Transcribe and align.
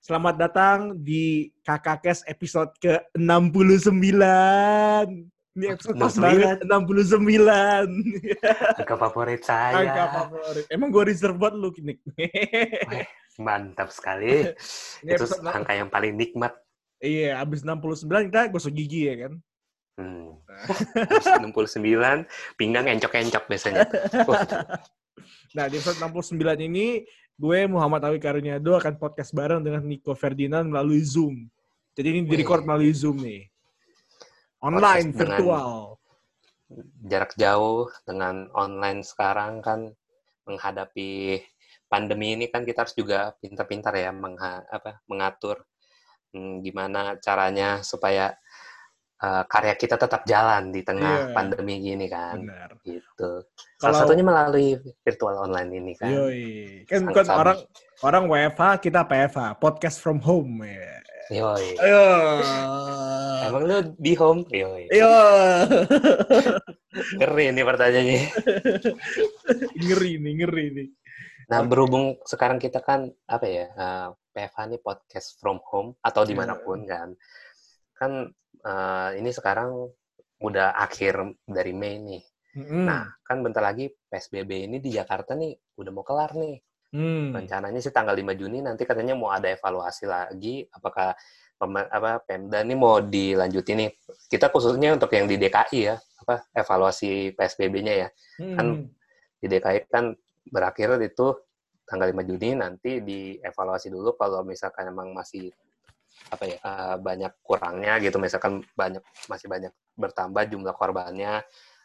Selamat 0.00 0.40
datang 0.40 0.96
di 0.96 1.52
KKKes 1.60 2.24
episode 2.24 2.72
ke-69. 2.80 4.16
Ini 5.52 5.76
episode 5.76 6.00
pas 6.00 6.16
69. 6.16 6.24
banget, 6.24 6.58
69. 6.64 8.80
Angka 8.80 8.96
favorit 8.96 9.44
saya. 9.44 9.76
Angka 9.76 10.04
favorit. 10.24 10.64
Emang 10.72 10.88
gue 10.88 11.04
reserve 11.04 11.36
buat 11.36 11.52
lu, 11.52 11.68
Nick. 11.84 12.00
Mantap 13.44 13.92
sekali. 13.92 14.48
Ini 15.04 15.20
Itu 15.20 15.28
angka 15.44 15.76
yang 15.76 15.92
paling 15.92 16.16
nikmat. 16.16 16.56
Iya, 17.04 17.36
abis 17.44 17.60
69 17.60 18.32
kita 18.32 18.48
gosok 18.48 18.72
gigi 18.72 19.04
ya 19.04 19.28
kan? 19.28 19.36
Hmm. 20.00 20.40
Terus 20.96 21.28
69, 21.44 22.24
pinggang 22.56 22.88
encok-encok 22.88 23.44
biasanya. 23.52 23.84
Nah, 25.50 25.66
di 25.66 25.76
episode 25.76 26.00
69 26.00 26.70
ini, 26.70 27.04
gue 27.40 27.58
Muhammad 27.64 28.04
Awi 28.04 28.20
Karuniado 28.20 28.76
akan 28.76 29.00
podcast 29.00 29.32
bareng 29.32 29.64
dengan 29.64 29.80
Nico 29.80 30.12
Ferdinand 30.12 30.68
melalui 30.68 31.00
Zoom. 31.00 31.48
Jadi 31.96 32.06
ini 32.12 32.20
di-record 32.28 32.68
melalui 32.68 32.92
Zoom 32.92 33.24
nih. 33.24 33.48
Online, 34.60 35.08
Podcast 35.08 35.40
virtual. 35.40 35.72
jarak 37.02 37.34
jauh 37.34 37.90
dengan 38.06 38.46
online 38.54 39.02
sekarang 39.02 39.58
kan 39.58 39.90
menghadapi 40.46 41.42
pandemi 41.90 42.38
ini 42.38 42.46
kan 42.46 42.62
kita 42.62 42.86
harus 42.86 42.94
juga 42.94 43.34
pintar-pintar 43.42 43.90
ya 43.98 44.14
mengha- 44.14 44.62
apa, 44.70 45.02
mengatur 45.10 45.66
hmm, 46.30 46.62
gimana 46.62 47.18
caranya 47.18 47.82
supaya 47.82 48.38
uh, 49.20 49.42
karya 49.46 49.74
kita 49.76 49.96
tetap 49.96 50.24
jalan 50.24 50.72
di 50.72 50.80
tengah 50.80 51.30
Iya. 51.30 51.34
pandemi 51.36 51.74
gini 51.80 52.06
kan. 52.08 52.40
Benar. 52.40 52.70
Gitu. 52.82 53.30
Salah 53.76 53.92
Kalau- 53.92 54.00
satunya 54.04 54.24
melalui 54.24 54.68
virtual 55.04 55.36
online 55.44 55.70
ini 55.76 55.92
kan. 55.96 56.10
Yoi. 56.10 56.44
Kan 56.88 57.08
bukan 57.08 57.26
orang 57.28 57.58
orang 58.00 58.24
WFH, 58.26 58.80
kita 58.80 59.04
PFH, 59.04 59.60
podcast 59.60 60.00
from 60.00 60.18
home 60.20 60.64
ya. 60.64 60.96
Yoi. 61.30 61.66
Ayo. 61.78 62.04
Emang 63.46 63.62
lu 63.62 63.78
di 63.96 64.12
home? 64.18 64.42
Yoi. 64.50 64.90
Ayo. 64.90 65.10
Ngeri 67.22 67.54
nih 67.54 67.62
pertanyaannya. 67.62 68.20
ngeri 69.78 70.12
nih, 70.18 70.32
ngeri 70.42 70.66
nih. 70.74 70.88
Nah, 71.50 71.62
berhubung 71.66 72.18
sekarang 72.26 72.58
kita 72.62 72.78
kan, 72.82 73.10
apa 73.26 73.46
ya, 73.46 73.66
eh, 73.70 74.08
PFH 74.30 74.58
nih 74.70 74.80
podcast 74.82 75.38
from 75.38 75.58
home, 75.70 75.94
atau 76.02 76.22
Iya. 76.22 76.28
di 76.30 76.34
mana 76.34 76.54
pun 76.58 76.82
kan. 76.86 77.14
Kan 77.94 78.30
eh, 78.64 79.10
ini 79.18 79.30
sekarang 79.32 79.88
udah 80.40 80.76
akhir 80.76 81.20
dari 81.44 81.72
Mei 81.76 82.00
nih. 82.00 82.22
Mm-mm. 82.50 82.82
Nah, 82.82 83.06
kan 83.22 83.44
bentar 83.46 83.62
lagi 83.62 83.86
PSBB 84.10 84.66
ini 84.66 84.82
di 84.82 84.90
Jakarta 84.90 85.38
nih 85.38 85.54
udah 85.78 85.92
mau 85.94 86.02
kelar 86.02 86.34
nih. 86.34 86.58
Hmm. 86.90 87.30
Rencananya 87.30 87.78
sih 87.78 87.94
tanggal 87.94 88.18
5 88.18 88.34
Juni 88.34 88.58
nanti 88.66 88.82
katanya 88.82 89.14
mau 89.14 89.30
ada 89.30 89.46
evaluasi 89.46 90.10
lagi, 90.10 90.66
apakah 90.74 91.14
apa 91.62 92.24
Pemda 92.26 92.66
nih 92.66 92.74
mau 92.74 92.98
dilanjutin 92.98 93.86
nih. 93.86 93.90
Kita 94.26 94.50
khususnya 94.50 94.98
untuk 94.98 95.14
yang 95.14 95.30
di 95.30 95.38
DKI 95.38 95.78
ya, 95.86 95.94
apa 95.94 96.50
evaluasi 96.50 97.30
PSBB-nya 97.38 97.94
ya. 97.94 98.08
kan 98.56 98.66
Hmm. 98.80 98.88
di 99.38 99.46
DKI 99.46 99.86
kan 99.86 100.16
berakhir 100.48 100.98
itu 101.04 101.36
tanggal 101.86 102.10
5 102.10 102.26
Juni 102.26 102.58
nanti 102.58 103.04
dievaluasi 103.04 103.92
dulu 103.92 104.18
kalau 104.18 104.42
misalkan 104.42 104.90
emang 104.90 105.14
masih 105.14 105.52
apa 106.28 106.44
ya 106.46 106.56
eh, 106.60 106.96
banyak 107.00 107.32
kurangnya 107.40 107.96
gitu 108.04 108.20
misalkan 108.20 108.60
banyak 108.76 109.02
masih 109.26 109.46
banyak 109.48 109.72
bertambah 109.96 110.42
jumlah 110.52 110.74
korbannya 110.76 111.40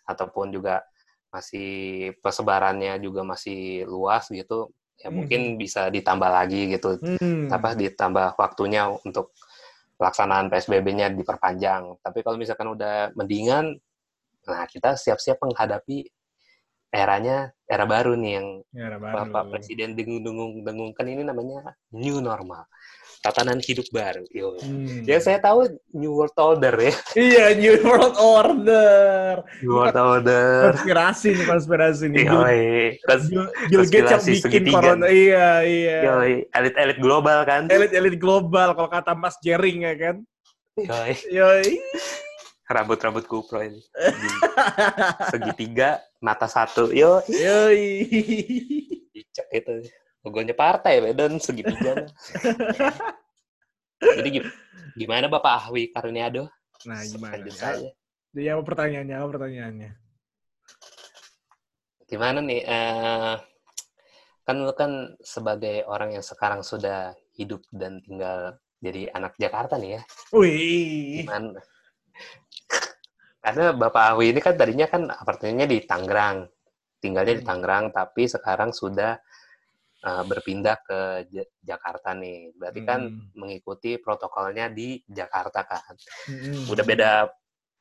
ataupun 0.05 0.51
juga 0.51 0.83
masih 1.31 2.11
persebarannya 2.19 2.99
juga 2.99 3.23
masih 3.23 3.83
luas 3.87 4.27
gitu 4.29 4.71
ya 4.95 5.11
Mhm. 5.11 5.15
mungkin 5.15 5.41
bisa 5.59 5.87
ditambah 5.91 6.29
lagi 6.29 6.71
gitu 6.71 6.99
Hmm. 7.19 7.51
apa 7.51 7.75
ditambah 7.75 8.35
waktunya 8.39 8.87
untuk 9.03 9.35
pelaksanaan 9.95 10.51
PSBB-nya 10.51 11.07
diperpanjang. 11.15 11.95
Tapi 12.03 12.19
kalau 12.19 12.35
misalkan 12.35 12.67
udah 12.67 13.15
mendingan, 13.15 13.79
nah 14.43 14.67
kita 14.67 14.99
siap-siap 14.99 15.39
menghadapi 15.39 16.11
eranya 16.91 17.51
era 17.63 17.87
baru 17.87 18.15
nih 18.19 18.31
yang 18.39 18.47
Ya, 18.75 18.91
ada 18.91 18.99
baru. 18.99 19.31
Bapak 19.31 19.43
Presiden 19.55 19.95
dengung-dengung-dengungkan 19.95 21.07
ini 21.07 21.23
namanya 21.23 21.79
new 21.95 22.19
normal. 22.19 22.67
Tatanan 23.25 23.57
hidup 23.57 23.89
baru. 23.89 24.21
Yo. 24.29 24.53
Hmm. 24.61 25.01
Yang 25.01 25.25
saya 25.25 25.41
tahu 25.41 25.65
New 25.97 26.13
World 26.13 26.37
Order 26.37 26.77
ya. 26.77 26.93
Iya, 27.25 27.45
New 27.57 27.81
World 27.81 28.13
Order. 28.21 29.41
New 29.65 29.73
World 29.73 29.97
Order. 29.97 30.77
Konspirasi 30.77 31.33
nih, 31.33 31.45
konspirasi 31.49 32.05
nih. 32.13 32.21
Bill, 32.21 32.37
Yoi. 32.37 32.61
Kons- 33.01 33.29
Bill, 33.33 33.81
Gates 33.89 33.89
yang 33.89 34.05
konspirasi 34.21 34.31
bikin 34.45 34.63
corona. 34.69 35.05
Iya, 35.09 35.49
iya. 35.65 35.97
Yoi. 36.05 36.33
Elit-elit 36.53 36.97
global 37.01 37.39
kan. 37.49 37.65
Elit-elit 37.65 38.15
global 38.21 38.77
kalau 38.77 38.89
kata 38.93 39.17
Mas 39.17 39.41
Jering 39.41 39.89
ya 39.89 39.93
kan. 39.97 40.15
Yoi. 40.77 41.13
Yoi. 41.33 41.81
Rambut-rambut 42.69 43.25
kupro 43.25 43.65
ini. 43.65 43.81
Segitiga, 45.33 45.97
mata 46.21 46.45
satu. 46.45 46.93
Yo. 46.93 47.25
Yoi. 47.25 48.05
Cicak 49.09 49.49
itu. 49.49 49.89
Logonya 50.25 50.57
partai, 50.57 51.05
Medan 51.05 51.37
segitiga. 51.37 52.09
Jadi 54.01 54.29
gim- 54.33 54.53
gimana 54.97 55.29
Bapak 55.29 55.69
Ahwi 55.69 55.93
Karuniado? 55.93 56.49
Nah, 56.89 57.05
gimana? 57.05 57.37
Lanjut 57.37 57.53
Ya. 57.61 57.91
Jadi 58.35 58.47
apa 58.51 58.61
pertanyaannya? 58.65 59.15
Apa 59.15 59.27
pertanyaannya? 59.31 59.91
Gimana 62.09 62.39
nih? 62.41 62.61
eh, 62.65 63.35
kan 64.45 64.55
lu 64.61 64.73
kan 64.77 65.13
sebagai 65.21 65.85
orang 65.85 66.13
yang 66.17 66.25
sekarang 66.25 66.61
sudah 66.61 67.13
hidup 67.33 67.65
dan 67.73 68.01
tinggal 68.05 68.57
jadi 68.81 69.09
anak 69.13 69.33
Jakarta 69.41 69.77
nih 69.77 69.97
ya. 69.97 70.01
Wih. 70.33 71.25
Gimana? 71.25 71.61
Karena 73.41 73.77
Bapak 73.77 74.03
Ahwi 74.13 74.33
ini 74.33 74.41
kan 74.41 74.57
tadinya 74.57 74.89
kan 74.89 75.05
apartemennya 75.09 75.69
di 75.69 75.85
Tangerang. 75.85 76.49
Tinggalnya 76.97 77.37
di 77.37 77.43
Hmm. 77.45 77.49
Tangerang, 77.53 77.85
tapi 77.93 78.25
sekarang 78.25 78.73
sudah 78.73 79.17
eh, 80.05 80.23
berpindah 80.29 80.77
ke 80.85 80.99
Ja- 81.33 81.49
Jakarta 81.65 82.13
nih. 82.13 82.53
Berarti 82.53 82.81
kan 82.85 83.01
Hmm. 83.09 83.33
mengikuti 83.33 83.97
protokolnya 83.97 84.69
di 84.69 85.01
Jakarta 85.09 85.65
kan. 85.65 85.97
Mm-mm. 86.29 86.69
Udah 86.69 86.85
beda 86.85 87.11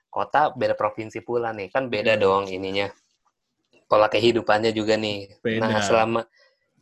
kota, 0.09 0.49
beda 0.57 0.73
provinsi 0.73 1.21
pula 1.21 1.53
nih. 1.53 1.69
Kan 1.69 1.93
beda 1.93 2.17
Iya. 2.17 2.23
dong 2.25 2.49
ininya. 2.49 2.89
Pola 3.85 4.09
kehidupannya 4.09 4.73
juga 4.73 4.97
nih. 4.97 5.37
Beda. 5.45 5.69
Nah, 5.69 5.81
selama 5.85 6.21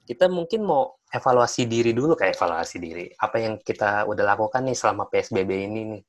kita 0.07 0.31
mungkin 0.31 0.63
mau 0.63 0.95
evaluasi 1.11 1.67
diri 1.67 1.91
dulu 1.91 2.15
kayak 2.15 2.39
evaluasi 2.39 2.77
diri. 2.79 3.07
Apa 3.19 3.43
yang 3.43 3.59
kita 3.59 4.07
udah 4.07 4.25
lakukan 4.35 4.63
nih 4.63 4.79
selama 4.79 5.11
PSBB 5.11 5.51
ini 5.67 5.81
nih? 5.99 6.03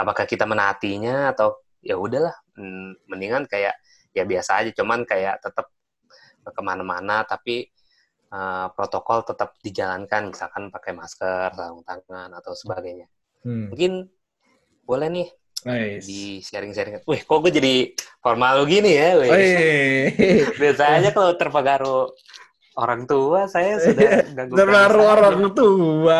Apakah 0.00 0.24
kita 0.24 0.48
menaatinya 0.48 1.36
atau 1.36 1.60
ya 1.84 2.00
udahlah, 2.00 2.32
hmm, 2.56 3.08
mendingan 3.12 3.44
kayak 3.44 3.76
ya 4.16 4.24
biasa 4.24 4.64
aja, 4.64 4.70
cuman 4.72 5.04
kayak 5.04 5.44
tetap 5.44 5.68
ke 6.40 6.62
mana-mana 6.64 7.22
tapi 7.28 7.68
eh, 8.30 8.66
protokol 8.72 9.26
tetap 9.26 9.58
dijalankan, 9.60 10.30
misalkan 10.30 10.70
pakai 10.70 10.92
masker, 10.94 11.50
sarung 11.52 11.82
tangan 11.82 12.30
atau 12.32 12.54
sebagainya. 12.54 13.06
Hmm. 13.42 13.68
Mungkin 13.74 14.06
boleh 14.86 15.08
nih 15.10 15.28
Nice. 15.60 16.08
di 16.08 16.40
sharing-sharing. 16.40 17.04
Wih, 17.04 17.20
kok 17.20 17.38
gue 17.44 17.52
jadi 17.52 17.74
formal 18.18 18.64
gini 18.64 18.96
ya? 18.96 19.18
Wih. 19.20 19.28
Wih. 19.28 20.04
Biasanya 20.60 21.12
kalau 21.12 21.36
terpengaruh 21.36 22.08
orang 22.80 23.04
tua, 23.04 23.44
saya 23.44 23.76
sudah 23.76 24.24
ganggu 24.32 24.56
Terbaru 24.56 25.04
perasaan. 25.04 25.12
orang 25.20 25.38
tua. 25.52 26.18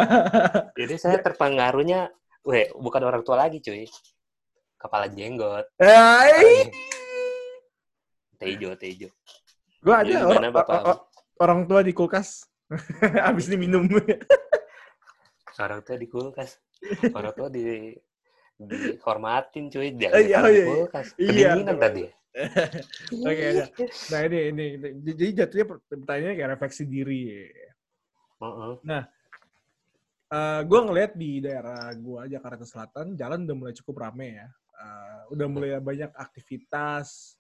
Jadi 0.76 0.94
saya 1.00 1.16
terpengaruhnya, 1.25 2.12
weh, 2.44 2.69
bukan 2.76 3.00
orang 3.00 3.22
tua 3.25 3.41
lagi 3.49 3.65
cuy. 3.65 3.88
Kepala 4.76 5.09
jenggot. 5.09 5.69
Hai. 5.81 6.69
Tejo, 8.41 8.72
tejo. 8.76 9.09
Gue 9.81 9.94
ada 9.97 10.15
orang, 10.28 10.53
orang 11.41 11.65
tua 11.65 11.81
di 11.81 11.97
kulkas. 11.97 12.45
Abis 13.28 13.49
ini 13.51 13.67
minum. 13.67 13.89
Orang 15.59 15.81
tua 15.83 15.97
di 15.97 16.06
kulkas. 16.06 16.61
Orang 17.11 17.32
tua 17.35 17.49
di 17.49 17.97
dihormatin 18.61 19.73
cuy. 19.73 19.97
Jangan 19.97 20.14
Eh, 20.20 20.23
iya, 20.29 20.38
di 20.38 20.47
iya, 20.47 20.53
iya. 20.53 20.67
kulkas. 20.69 21.06
Iya. 21.17 21.29
Kedinginan 21.56 21.76
tadi. 21.81 22.05
Oke, 23.26 23.43
ada. 23.43 23.64
Nah 24.14 24.20
ini, 24.23 24.38
ini, 24.55 24.64
ini. 24.79 24.88
Jadi 25.19 25.32
jatuhnya 25.35 25.67
per- 25.67 25.82
pertanyaannya 25.82 26.35
kayak 26.38 26.50
refleksi 26.55 26.82
diri. 26.87 27.23
Heeh. 28.38 28.73
Eh 30.31 30.61
gue 30.62 30.81
ngeliat 30.87 31.12
di 31.19 31.43
daerah 31.43 31.91
gue 31.91 32.20
Jakarta 32.31 32.62
Selatan 32.62 33.19
jalan 33.19 33.43
udah 33.49 33.56
mulai 33.59 33.75
cukup 33.75 34.06
rame 34.06 34.38
ya. 34.38 34.47
Eh, 34.81 35.20
udah 35.35 35.47
mulai 35.50 35.70
banyak 35.82 36.14
aktivitas 36.14 37.35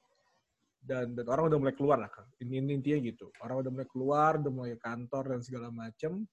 dan, 0.80 1.12
dan 1.12 1.26
orang 1.28 1.52
udah 1.52 1.58
mulai 1.60 1.74
keluar 1.76 1.98
lah. 2.00 2.10
Ini, 2.40 2.64
ini 2.64 2.80
intinya 2.80 2.98
gitu. 3.04 3.28
Orang 3.44 3.60
udah 3.60 3.70
mulai 3.70 3.88
keluar, 3.88 4.32
udah 4.40 4.52
mulai 4.52 4.74
kantor 4.80 5.36
dan 5.36 5.40
segala 5.44 5.68
macem. 5.68 6.24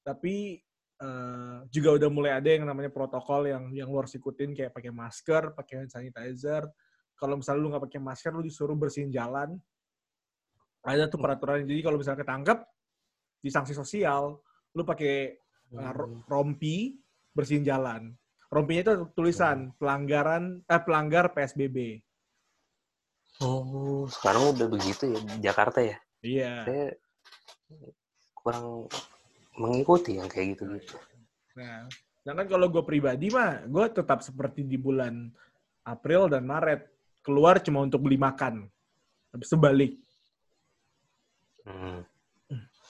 Tapi 0.00 0.56
eh, 1.00 1.58
juga 1.68 1.88
udah 2.00 2.08
mulai 2.08 2.32
ada 2.40 2.48
yang 2.48 2.64
namanya 2.64 2.88
protokol 2.88 3.46
yang 3.46 3.68
yang 3.76 3.92
lu 3.92 4.00
harus 4.00 4.16
ikutin 4.16 4.56
kayak 4.56 4.72
pakai 4.72 4.90
masker, 4.90 5.52
pakai 5.52 5.84
hand 5.84 5.92
sanitizer. 5.92 6.64
Kalau 7.20 7.36
misalnya 7.36 7.60
lu 7.60 7.68
nggak 7.76 7.84
pakai 7.84 8.00
masker, 8.00 8.32
lu 8.32 8.40
disuruh 8.40 8.74
bersihin 8.74 9.12
jalan. 9.12 9.60
Ada 10.80 11.12
tuh 11.12 11.20
peraturan. 11.20 11.68
Jadi 11.68 11.84
kalau 11.84 12.00
misalnya 12.00 12.24
ketangkep, 12.24 12.58
di 13.40 13.48
sanksi 13.52 13.72
sosial, 13.72 14.40
lu 14.76 14.82
pakai 14.84 15.36
uh, 15.76 15.92
rompi 16.28 17.00
bersihin 17.32 17.64
jalan. 17.64 18.12
Rompinya 18.52 18.82
itu 18.92 18.94
tulisan 19.16 19.72
pelanggaran 19.80 20.60
eh 20.64 20.82
pelanggar 20.82 21.32
PSBB. 21.32 22.00
Oh, 23.40 24.04
sekarang 24.12 24.52
udah 24.52 24.66
begitu 24.68 25.08
ya 25.08 25.20
di 25.24 25.36
Jakarta 25.40 25.80
ya? 25.80 25.96
Iya. 26.20 26.52
Saya 26.68 26.86
kurang 28.36 28.88
mengikuti 29.56 30.20
yang 30.20 30.28
kayak 30.28 30.56
gitu-gitu. 30.56 31.00
Nah, 31.56 31.88
sedangkan 32.20 32.46
kalau 32.52 32.66
gue 32.68 32.84
pribadi 32.84 33.32
mah, 33.32 33.64
gue 33.64 33.84
tetap 33.96 34.20
seperti 34.20 34.64
di 34.64 34.76
bulan 34.76 35.32
April 35.84 36.28
dan 36.28 36.44
Maret. 36.44 36.84
Keluar 37.24 37.60
cuma 37.64 37.84
untuk 37.84 38.04
beli 38.04 38.20
makan. 38.20 38.68
Tapi 39.32 39.44
sebalik. 39.44 39.92
Hmm. 41.64 42.04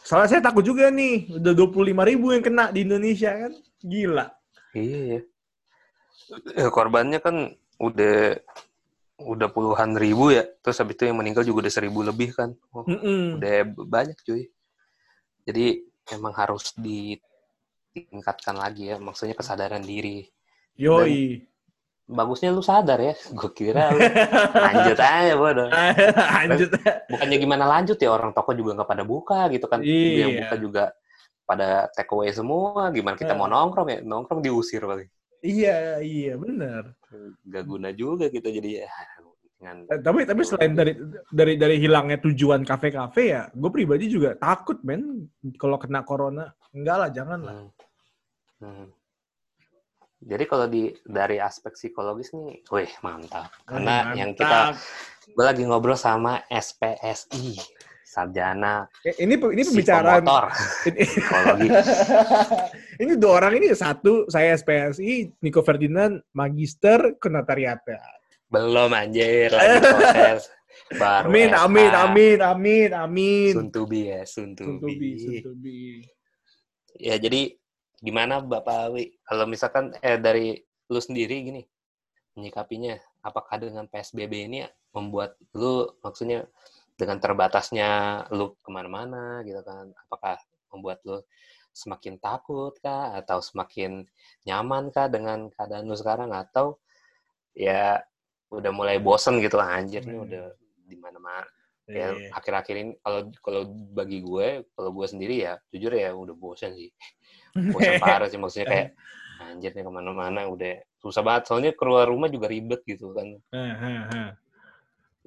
Soalnya 0.02 0.28
saya 0.34 0.42
takut 0.42 0.66
juga 0.66 0.90
nih, 0.90 1.30
udah 1.30 1.54
25 1.54 2.10
ribu 2.10 2.26
yang 2.34 2.42
kena 2.42 2.74
di 2.74 2.82
Indonesia 2.82 3.30
kan. 3.30 3.52
Gila. 3.82 4.26
Iya. 4.74 5.22
Ya, 6.54 6.66
korbannya 6.70 7.18
kan 7.22 7.54
udah 7.78 8.38
udah 9.24 9.48
puluhan 9.52 9.96
ribu 9.96 10.32
ya. 10.32 10.44
Terus 10.64 10.80
habis 10.80 10.96
itu 10.96 11.08
yang 11.08 11.18
meninggal 11.20 11.44
juga 11.44 11.66
udah 11.68 11.72
seribu 11.72 12.00
lebih 12.04 12.32
kan. 12.32 12.56
Oh, 12.72 12.84
Mm-mm. 12.84 13.40
udah 13.40 13.52
banyak 13.86 14.16
cuy. 14.24 14.48
Jadi 15.44 15.84
emang 16.12 16.32
harus 16.36 16.72
ditingkatkan 16.76 18.56
lagi 18.56 18.92
ya. 18.92 18.96
Maksudnya 18.96 19.36
kesadaran 19.36 19.84
diri. 19.84 20.24
Yoi. 20.80 21.44
Bagusnya 22.10 22.50
lu 22.50 22.64
sadar 22.64 22.98
ya. 22.98 23.14
Gue 23.30 23.50
kira 23.54 23.94
lu 23.94 24.02
lanjut 24.66 24.98
aja 24.98 25.34
bodoh. 25.38 25.68
Lanjut. 26.42 26.74
Bukannya 27.06 27.36
gimana 27.38 27.64
lanjut 27.70 27.94
ya 28.02 28.10
orang 28.10 28.34
toko 28.34 28.50
juga 28.50 28.74
nggak 28.82 28.90
pada 28.90 29.04
buka 29.06 29.46
gitu 29.54 29.70
kan. 29.70 29.78
Iya. 29.84 30.26
Yang 30.26 30.32
buka 30.42 30.56
juga 30.58 30.84
pada 31.46 31.86
take 31.94 32.10
away 32.10 32.34
semua. 32.34 32.90
Gimana 32.90 33.14
kita 33.14 33.38
mau 33.38 33.46
nongkrong 33.46 33.88
ya? 33.90 33.98
Nongkrong 34.02 34.42
diusir 34.42 34.82
paling. 34.82 35.06
iya, 35.40 36.04
iya, 36.04 36.36
benar. 36.36 36.92
Gak 37.46 37.64
guna 37.66 37.90
juga 37.90 38.30
kita 38.30 38.48
jadi 38.48 38.86
ya. 38.86 38.90
Dengan 39.60 39.76
Eh, 39.92 40.00
Tapi 40.00 40.24
tapi 40.24 40.40
selain 40.40 40.72
dari 40.72 40.96
dari 41.28 41.60
dari 41.60 41.76
hilangnya 41.76 42.16
tujuan 42.24 42.64
kafe-kafe 42.64 43.22
ya, 43.28 43.42
gue 43.52 43.68
pribadi 43.68 44.08
juga 44.08 44.32
takut 44.32 44.80
men 44.80 45.28
kalau 45.60 45.76
kena 45.76 46.00
corona. 46.00 46.48
Enggak 46.72 46.96
lah, 46.96 47.08
jangan 47.12 47.40
lah. 47.44 47.54
Hmm. 47.60 47.70
Hmm. 48.64 48.88
Jadi 50.20 50.44
kalau 50.44 50.68
di 50.68 50.92
dari 51.04 51.40
aspek 51.40 51.76
psikologis 51.76 52.32
nih, 52.36 52.60
wih 52.72 52.92
mantap. 53.00 53.52
Karena 53.64 54.12
yang 54.12 54.36
kita, 54.36 54.76
gue 55.32 55.44
lagi 55.44 55.64
ngobrol 55.64 55.96
sama 55.96 56.44
SPSI, 56.48 57.56
sarjana 58.10 58.90
Eh, 59.06 59.14
ini 59.22 59.38
ini 59.38 59.62
pembicaraan 59.62 60.26
ini, 60.26 61.70
ini 63.06 63.12
dua 63.14 63.32
orang 63.38 63.62
ini 63.62 63.70
satu 63.70 64.26
saya 64.26 64.58
SPSI, 64.58 65.38
Nico 65.38 65.62
Ferdinand 65.62 66.18
magister 66.34 67.14
kenotariatan. 67.22 68.18
Belum 68.50 68.90
anjir, 68.90 69.54
lagi 69.54 69.78
proses. 69.78 70.50
Baru 71.00 71.30
Amin, 71.30 71.54
SH. 71.54 71.62
amin, 71.66 71.92
amin, 71.94 72.38
amin, 72.42 72.90
amin. 72.90 73.52
Be 73.86 74.10
ya, 74.10 74.26
to 74.26 75.54
be. 75.54 76.02
Ya 76.98 77.14
jadi 77.14 77.54
gimana 78.02 78.42
Bapak 78.42 78.90
Awi 78.90 79.14
kalau 79.22 79.46
misalkan 79.46 79.94
eh 80.02 80.18
dari 80.18 80.56
lu 80.90 80.98
sendiri 80.98 81.46
gini 81.46 81.62
menyikapinya 82.34 82.96
apakah 83.20 83.60
dengan 83.60 83.86
PSBB 83.86 84.50
ini 84.50 84.64
membuat 84.90 85.36
lu 85.54 85.86
maksudnya 86.00 86.48
dengan 87.00 87.16
terbatasnya 87.16 87.88
lu 88.36 88.52
ke 88.60 88.68
mana-mana 88.68 89.40
gitu 89.48 89.64
kan. 89.64 89.88
Apakah 90.04 90.36
membuat 90.68 91.00
lu 91.08 91.24
semakin 91.72 92.20
takut 92.20 92.76
kah? 92.84 93.16
Atau 93.16 93.40
semakin 93.40 94.04
nyaman 94.44 94.92
kah 94.92 95.08
dengan 95.08 95.48
keadaan 95.48 95.88
lu 95.88 95.96
sekarang? 95.96 96.28
Atau 96.36 96.76
ya 97.56 98.04
udah 98.52 98.70
mulai 98.74 99.00
bosen 99.00 99.40
gitu 99.40 99.56
lah 99.56 99.80
anjir 99.80 100.04
nih 100.04 100.20
Hmm. 100.20 100.26
udah 100.28 100.44
di 100.84 100.96
mana-mana. 101.00 101.48
Ya 101.90 102.14
Iya. 102.14 102.30
akhir-akhir 102.36 102.74
ini 102.76 102.92
kalau 103.02 103.20
kalau 103.42 103.62
bagi 103.96 104.22
gue 104.22 104.62
kalau 104.78 104.90
gue 104.94 105.06
sendiri 105.10 105.42
ya 105.42 105.58
jujur 105.74 105.90
ya 105.90 106.14
udah 106.14 106.36
bosan 106.36 106.76
sih. 106.76 106.92
Bosan 107.74 107.96
parah 108.04 108.28
sih 108.30 108.38
maksudnya 108.38 108.66
kayak 108.68 108.88
anjir 109.40 109.72
nih 109.74 109.82
ke 109.82 109.90
mana-mana 109.90 110.46
udah 110.46 110.78
susah 111.02 111.22
banget. 111.26 111.42
Soalnya 111.50 111.72
keluar 111.74 112.06
rumah 112.06 112.30
juga 112.30 112.46
ribet 112.46 112.84
gitu 112.86 113.10
kan. 113.10 113.40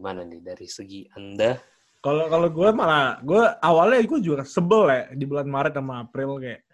Gimana 0.03 0.27
nih 0.27 0.43
dari 0.43 0.67
segi 0.67 1.07
anda 1.15 1.55
Kalau 2.03 2.27
kalau 2.27 2.51
gue 2.51 2.69
malah 2.75 3.23
gue 3.23 3.39
awalnya 3.63 4.03
gue 4.03 4.19
juga 4.19 4.43
sebel 4.43 4.91
ya 4.91 5.03
di 5.15 5.23
bulan 5.23 5.47
Maret 5.47 5.79
sama 5.79 6.03
April 6.03 6.35
kayak 6.35 6.67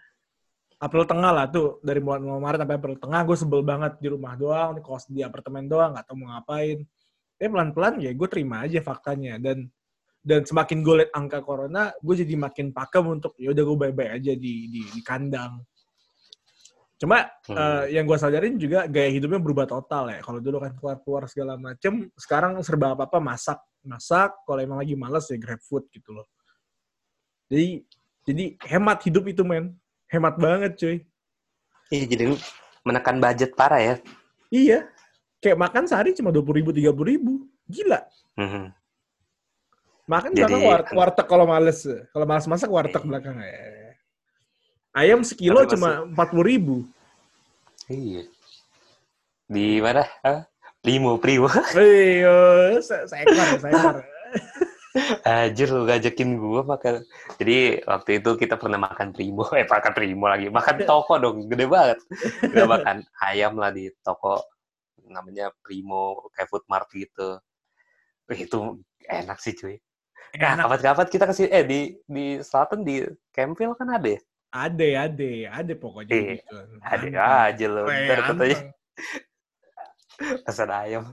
April 0.82 1.06
tengah 1.06 1.30
lah 1.30 1.46
tuh 1.46 1.78
dari 1.86 2.02
bulan 2.02 2.18
Maret 2.26 2.66
sampai 2.66 2.74
April 2.82 2.98
tengah 2.98 3.22
gue 3.22 3.36
sebel 3.38 3.62
banget 3.62 4.02
di 4.02 4.10
rumah 4.10 4.34
doang 4.34 4.74
di 4.74 4.82
kos 4.82 5.06
di 5.06 5.22
apartemen 5.22 5.70
doang 5.70 5.94
nggak 5.94 6.02
tahu 6.10 6.18
mau 6.18 6.34
ngapain. 6.34 6.82
Tapi 7.38 7.46
pelan-pelan 7.46 8.02
ya 8.02 8.10
gue 8.10 8.26
terima 8.26 8.66
aja 8.66 8.82
faktanya 8.82 9.38
dan 9.38 9.70
dan 10.18 10.42
semakin 10.42 10.82
gue 10.82 10.94
liat 10.98 11.10
angka 11.14 11.38
corona 11.46 11.94
gue 12.02 12.14
jadi 12.26 12.34
makin 12.34 12.74
pakem 12.74 13.04
untuk 13.06 13.38
ya 13.38 13.54
udah 13.54 13.62
gue 13.62 13.76
baik-baik 13.86 14.10
aja 14.18 14.32
di 14.34 14.66
di, 14.66 14.82
di 14.82 15.00
kandang. 15.06 15.62
Cuma 17.00 17.24
Hmm. 17.48 17.56
eh, 17.56 17.96
yang 17.96 18.04
gue 18.04 18.18
sadarin 18.20 18.60
juga 18.60 18.84
gaya 18.84 19.08
hidupnya 19.08 19.40
berubah 19.40 19.64
total 19.64 20.12
ya. 20.12 20.20
Kalau 20.20 20.36
dulu 20.36 20.60
kan 20.60 20.76
keluar-keluar 20.76 21.24
segala 21.26 21.56
macem, 21.56 22.12
sekarang 22.12 22.60
serba 22.60 22.92
apa-apa 22.92 23.16
masak, 23.16 23.56
masak. 23.80 24.36
Kalau 24.44 24.60
emang 24.60 24.76
lagi 24.76 24.92
males 24.92 25.24
ya 25.26 25.40
grab 25.40 25.64
food 25.64 25.88
gitu 25.88 26.12
loh. 26.12 26.28
Jadi 27.48 27.80
jadi 28.28 28.44
hemat 28.68 29.00
hidup 29.02 29.24
itu 29.26 29.40
men, 29.42 29.72
hemat 30.06 30.36
banget 30.36 30.76
cuy. 30.76 30.96
iya 31.90 32.04
jadi 32.06 32.36
menekan 32.86 33.18
budget 33.18 33.50
parah 33.58 33.80
ya 33.82 33.94
Iya, 34.46 34.86
kayak 35.40 35.58
makan 35.58 35.86
sehari 35.86 36.10
cuma 36.12 36.30
dua 36.30 36.42
puluh 36.42 36.58
ribu, 36.58 36.70
tiga 36.70 36.90
puluh 36.90 37.16
ribu, 37.16 37.32
gila. 37.64 38.02
Mhm. 38.36 38.64
Makan 40.04 40.30
Jadi- 40.30 40.38
belakang 40.42 40.62
war- 40.66 40.86
warteg 40.90 41.26
kalau 41.26 41.46
males, 41.46 41.80
kalau 42.10 42.26
males 42.26 42.46
masak 42.46 42.66
warteg 42.66 42.98
Iya. 42.98 43.08
belakang. 43.08 43.36
Eh. 43.40 43.79
Ayam 44.90 45.22
sekilo 45.22 45.62
Tapi 45.62 45.78
cuma 45.78 46.02
empat 46.02 46.26
puluh 46.34 46.46
ribu. 46.46 46.74
iya 47.90 48.22
di 49.50 49.82
mana 49.82 50.06
Ah, 50.22 50.46
primo 50.82 51.18
primo 51.18 51.50
Iya, 51.74 52.78
se- 52.82 53.06
seekor, 53.10 53.58
seekor. 53.62 54.02
Anjir 55.22 55.70
lu 55.70 55.86
ngajakin 55.86 56.34
gua 56.38 56.66
makan. 56.66 57.06
Jadi 57.38 57.82
waktu 57.86 58.10
itu 58.18 58.30
kita 58.34 58.58
pernah 58.58 58.78
makan 58.90 59.14
primo, 59.14 59.46
eh 59.58 59.66
makan 59.66 59.92
primo 59.94 60.26
lagi, 60.26 60.50
makan 60.50 60.82
toko 60.82 61.14
dong, 61.18 61.46
gede 61.46 61.66
banget. 61.70 61.98
Kita 62.50 62.66
makan 62.74 62.96
ayam 63.22 63.54
lah 63.58 63.70
di 63.70 63.90
toko 64.02 64.42
namanya 65.10 65.50
Primo 65.62 66.30
kayak 66.34 66.46
food 66.50 66.62
mart 66.70 66.86
gitu. 66.94 67.38
Wih, 68.30 68.46
itu 68.46 68.58
enak 69.06 69.38
sih 69.42 69.54
cuy. 69.58 69.78
Nah, 70.38 70.54
kapan-kapan 70.62 71.06
kita 71.10 71.24
kasih 71.26 71.46
eh 71.50 71.66
di 71.66 71.98
di 72.06 72.38
selatan 72.38 72.86
di 72.86 73.02
Campville 73.34 73.74
kan 73.74 73.90
ada 73.90 74.14
ya? 74.14 74.20
Ade, 74.50 74.98
ade, 74.98 75.46
ade 75.46 75.74
pokoknya 75.78 76.14
Iya, 76.14 76.34
gitu. 76.42 76.56
Aja 77.16 77.66
loh. 77.70 77.86
Ntar 77.86 78.20
katanya 78.34 78.58
pesan 80.42 80.70
ayam. 80.74 81.04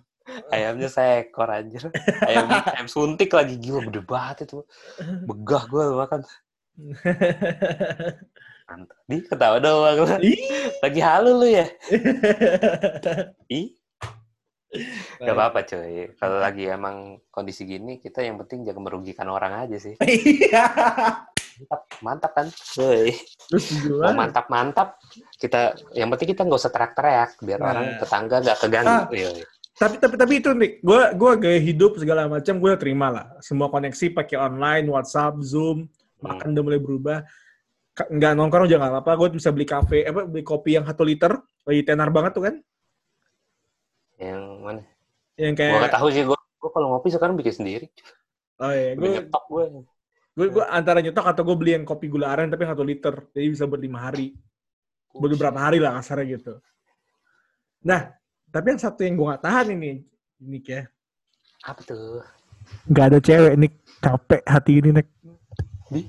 Ayamnya 0.51 0.89
seekor 0.91 1.47
anjir. 1.47 1.87
Ayam, 2.25 2.49
ayam 2.75 2.87
suntik 2.89 3.31
lagi 3.31 3.55
gila 3.61 3.85
gede 3.87 4.01
banget 4.03 4.37
itu. 4.49 4.65
Begah 5.23 5.63
gue 5.69 5.83
makan. 5.95 6.19
Mantap. 8.67 8.97
Di 9.07 9.17
ketawa 9.23 9.57
doang. 9.63 10.19
Lagi 10.83 10.99
halu 10.99 11.31
lu 11.39 11.47
ya? 11.47 11.65
Ih, 13.55 13.71
gak 15.23 15.31
apa-apa 15.31 15.63
cuy. 15.63 16.11
Kalau 16.19 16.37
lagi 16.43 16.67
emang 16.67 17.23
kondisi 17.31 17.63
gini, 17.63 18.03
kita 18.03 18.19
yang 18.19 18.35
penting 18.43 18.67
jangan 18.67 18.83
merugikan 18.83 19.31
orang 19.31 19.55
aja 19.67 19.77
sih. 19.79 19.95
Iya. 20.03 20.67
Mantap, 21.57 21.81
mantap 21.99 22.31
kan? 22.33 22.47
Woi. 22.77 23.09
Mau 23.49 23.57
gimana? 23.57 24.13
mantap-mantap, 24.13 24.89
kita 25.41 25.73
yang 25.91 26.13
penting 26.13 26.29
kita 26.31 26.45
nggak 26.45 26.59
usah 26.59 26.69
teriak-teriak 26.69 27.31
biar 27.41 27.59
Nah. 27.59 27.67
orang 27.73 27.85
tetangga 27.97 28.35
nggak 28.45 28.57
keganggu. 28.61 28.93
Ah. 28.93 29.05
Iya, 29.09 29.29
iya. 29.41 29.45
Tapi 29.77 29.95
tapi 29.97 30.15
tapi 30.17 30.33
itu 30.41 30.49
nih, 30.53 30.71
gue 30.81 31.01
gue 31.13 31.31
gaya 31.37 31.59
hidup 31.61 31.97
segala 31.97 32.25
macam 32.25 32.57
gue 32.57 32.71
terima 32.77 33.07
lah. 33.09 33.25
Semua 33.41 33.69
koneksi 33.69 34.09
pakai 34.13 34.37
online, 34.37 34.85
WhatsApp, 34.85 35.37
Zoom, 35.41 35.85
Hmm. 36.17 36.33
makan 36.33 36.49
udah 36.53 36.63
mulai 36.65 36.81
berubah. 36.81 37.17
Nggak 37.97 38.33
nongkrong 38.37 38.69
jangan 38.69 39.01
apa, 39.01 39.13
gue 39.17 39.37
bisa 39.37 39.49
beli 39.49 39.65
kafe, 39.65 40.05
apa 40.05 40.25
beli 40.25 40.41
kopi 40.41 40.77
yang 40.77 40.85
satu 40.85 41.01
liter, 41.01 41.33
lagi 41.61 41.81
tenar 41.81 42.09
banget 42.09 42.31
tuh 42.33 42.43
kan? 42.45 42.55
Yang 44.17 44.41
mana? 44.61 44.81
Yang 45.37 45.53
Gue 45.53 45.65
nggak 45.65 45.81
kayak, 45.81 45.97
tahu 45.97 46.07
sih. 46.09 46.23
Gue 46.25 46.37
gue 46.37 46.69
kalau 46.73 46.87
ngopi 46.93 47.09
sekarang 47.09 47.37
bikin 47.37 47.53
sendiri. 47.53 47.85
oh 48.57 48.73
iya, 48.73 48.97
gue 48.97 49.07
nyetok 49.13 49.43
gue. 49.45 49.63
Gue 50.37 50.53
gue 50.53 50.65
antara 50.69 51.01
nyetok 51.01 51.25
atau 51.25 51.41
gue 51.41 51.57
beli 51.57 51.71
yang 51.73 51.81
kopi 51.81 52.05
gula 52.13 52.29
aren 52.29 52.53
tapi 52.53 52.61
yang 52.61 52.77
satu 52.77 52.85
liter, 52.85 53.15
jadi 53.33 53.47
bisa 53.49 53.65
buat 53.65 53.81
lima 53.81 54.05
hari, 54.05 54.37
buat 55.09 55.33
beberapa 55.33 55.57
hari 55.57 55.81
lah 55.81 55.97
kasarnya 55.97 56.37
gitu. 56.37 56.53
Nah, 57.89 58.13
tapi 58.53 58.77
yang 58.77 58.81
satu 58.81 59.01
yang 59.01 59.17
gue 59.17 59.25
nggak 59.33 59.41
tahan 59.41 59.73
ini, 59.73 60.05
ini 60.45 60.59
ya, 60.61 60.85
Apa 61.65 61.81
tuh? 61.81 62.21
nggak 62.85 63.05
ada 63.09 63.19
cewek 63.23 63.53
nih 63.57 63.71
capek 63.97 64.41
hati 64.45 64.71
ini 64.77 64.89
nek. 64.93 65.07
Di? 65.89 66.01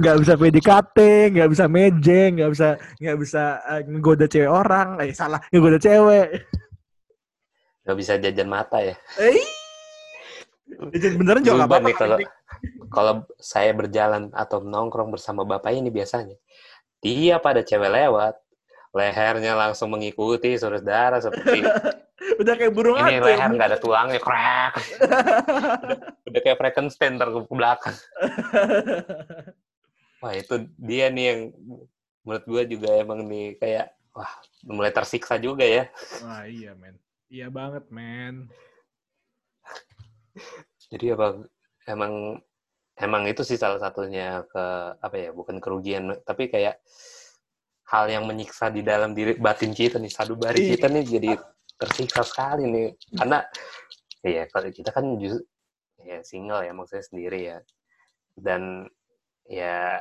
nggak 0.00 0.16
bisa 0.20 0.32
PDKT, 0.36 0.98
nggak 1.32 1.48
bisa 1.50 1.64
mejeng, 1.68 2.30
nggak 2.40 2.50
bisa 2.52 2.68
nggak 3.00 3.18
bisa 3.20 3.42
uh, 3.64 3.80
ngegoda 3.84 4.26
cewek 4.28 4.52
orang, 4.52 4.88
eh 5.00 5.12
salah 5.16 5.40
ngegoda 5.48 5.80
cewek. 5.80 6.28
Nggak 7.84 7.96
bisa 7.96 8.12
jajan 8.20 8.48
mata 8.48 8.78
ya. 8.84 8.94
Eh, 9.16 9.40
jajan 10.88 11.12
beneran 11.20 11.40
juga 11.44 11.54
nggak 11.60 11.70
apa-apa. 11.70 11.88
nih 11.88 11.96
kalau 11.96 12.16
Dik. 12.16 12.30
kalau 12.90 13.12
saya 13.36 13.72
berjalan 13.76 14.22
atau 14.32 14.58
nongkrong 14.64 15.12
bersama 15.12 15.44
bapak 15.44 15.76
ini 15.76 15.92
biasanya 15.92 16.36
dia 17.04 17.36
pada 17.40 17.60
cewek 17.60 17.92
lewat 17.92 18.40
lehernya 18.90 19.54
langsung 19.54 19.92
mengikuti 19.92 20.56
saudara 20.58 21.20
seperti 21.20 21.62
Udah 22.20 22.52
kayak 22.52 22.72
burung 22.76 23.00
ini 23.00 23.16
leher 23.16 23.48
nggak 23.48 23.68
ada 23.72 23.80
tulangnya 23.80 24.20
krek 24.20 24.72
udah, 24.76 25.98
udah 26.28 26.40
kayak 26.44 26.58
Frankenstein 26.60 27.16
ntar 27.16 27.32
ke 27.32 27.40
belakang 27.48 27.96
wah 30.20 30.32
itu 30.36 30.68
dia 30.76 31.08
nih 31.08 31.24
yang 31.32 31.40
menurut 32.20 32.44
gua 32.44 32.62
juga 32.68 32.88
emang 32.92 33.24
nih 33.24 33.56
kayak 33.56 33.96
wah 34.12 34.28
mulai 34.68 34.92
tersiksa 34.92 35.40
juga 35.40 35.64
ya 35.64 35.88
Wah 36.20 36.44
iya 36.44 36.76
men, 36.76 37.00
iya 37.32 37.48
banget 37.48 37.88
men. 37.88 38.52
Jadi 40.90 41.14
apa 41.14 41.46
emang 41.86 42.42
emang 42.98 43.22
itu 43.30 43.46
sih 43.46 43.56
salah 43.56 43.80
satunya 43.80 44.44
ke 44.44 44.64
apa 45.00 45.16
ya 45.16 45.30
bukan 45.32 45.56
kerugian 45.62 46.12
tapi 46.26 46.50
kayak 46.52 46.82
hal 47.90 48.06
yang 48.06 48.22
menyiksa 48.26 48.70
di 48.70 48.86
dalam 48.86 49.14
diri 49.16 49.34
batin 49.34 49.74
kita 49.74 49.98
nih 49.98 50.12
sadubari 50.12 50.62
Iya. 50.62 50.70
kita 50.78 50.86
nih 50.86 51.04
jadi 51.06 51.30
tersiksa 51.74 52.22
sekali 52.22 52.70
nih. 52.70 52.88
Karena 53.18 53.42
ya 54.22 54.46
kalau 54.46 54.68
kita 54.70 54.94
kan 54.94 55.16
justru 55.18 55.42
ya 56.06 56.22
single 56.22 56.62
ya 56.62 56.70
maksudnya 56.70 57.02
sendiri 57.02 57.40
ya. 57.50 57.58
Dan 58.38 58.86
ya 59.50 59.98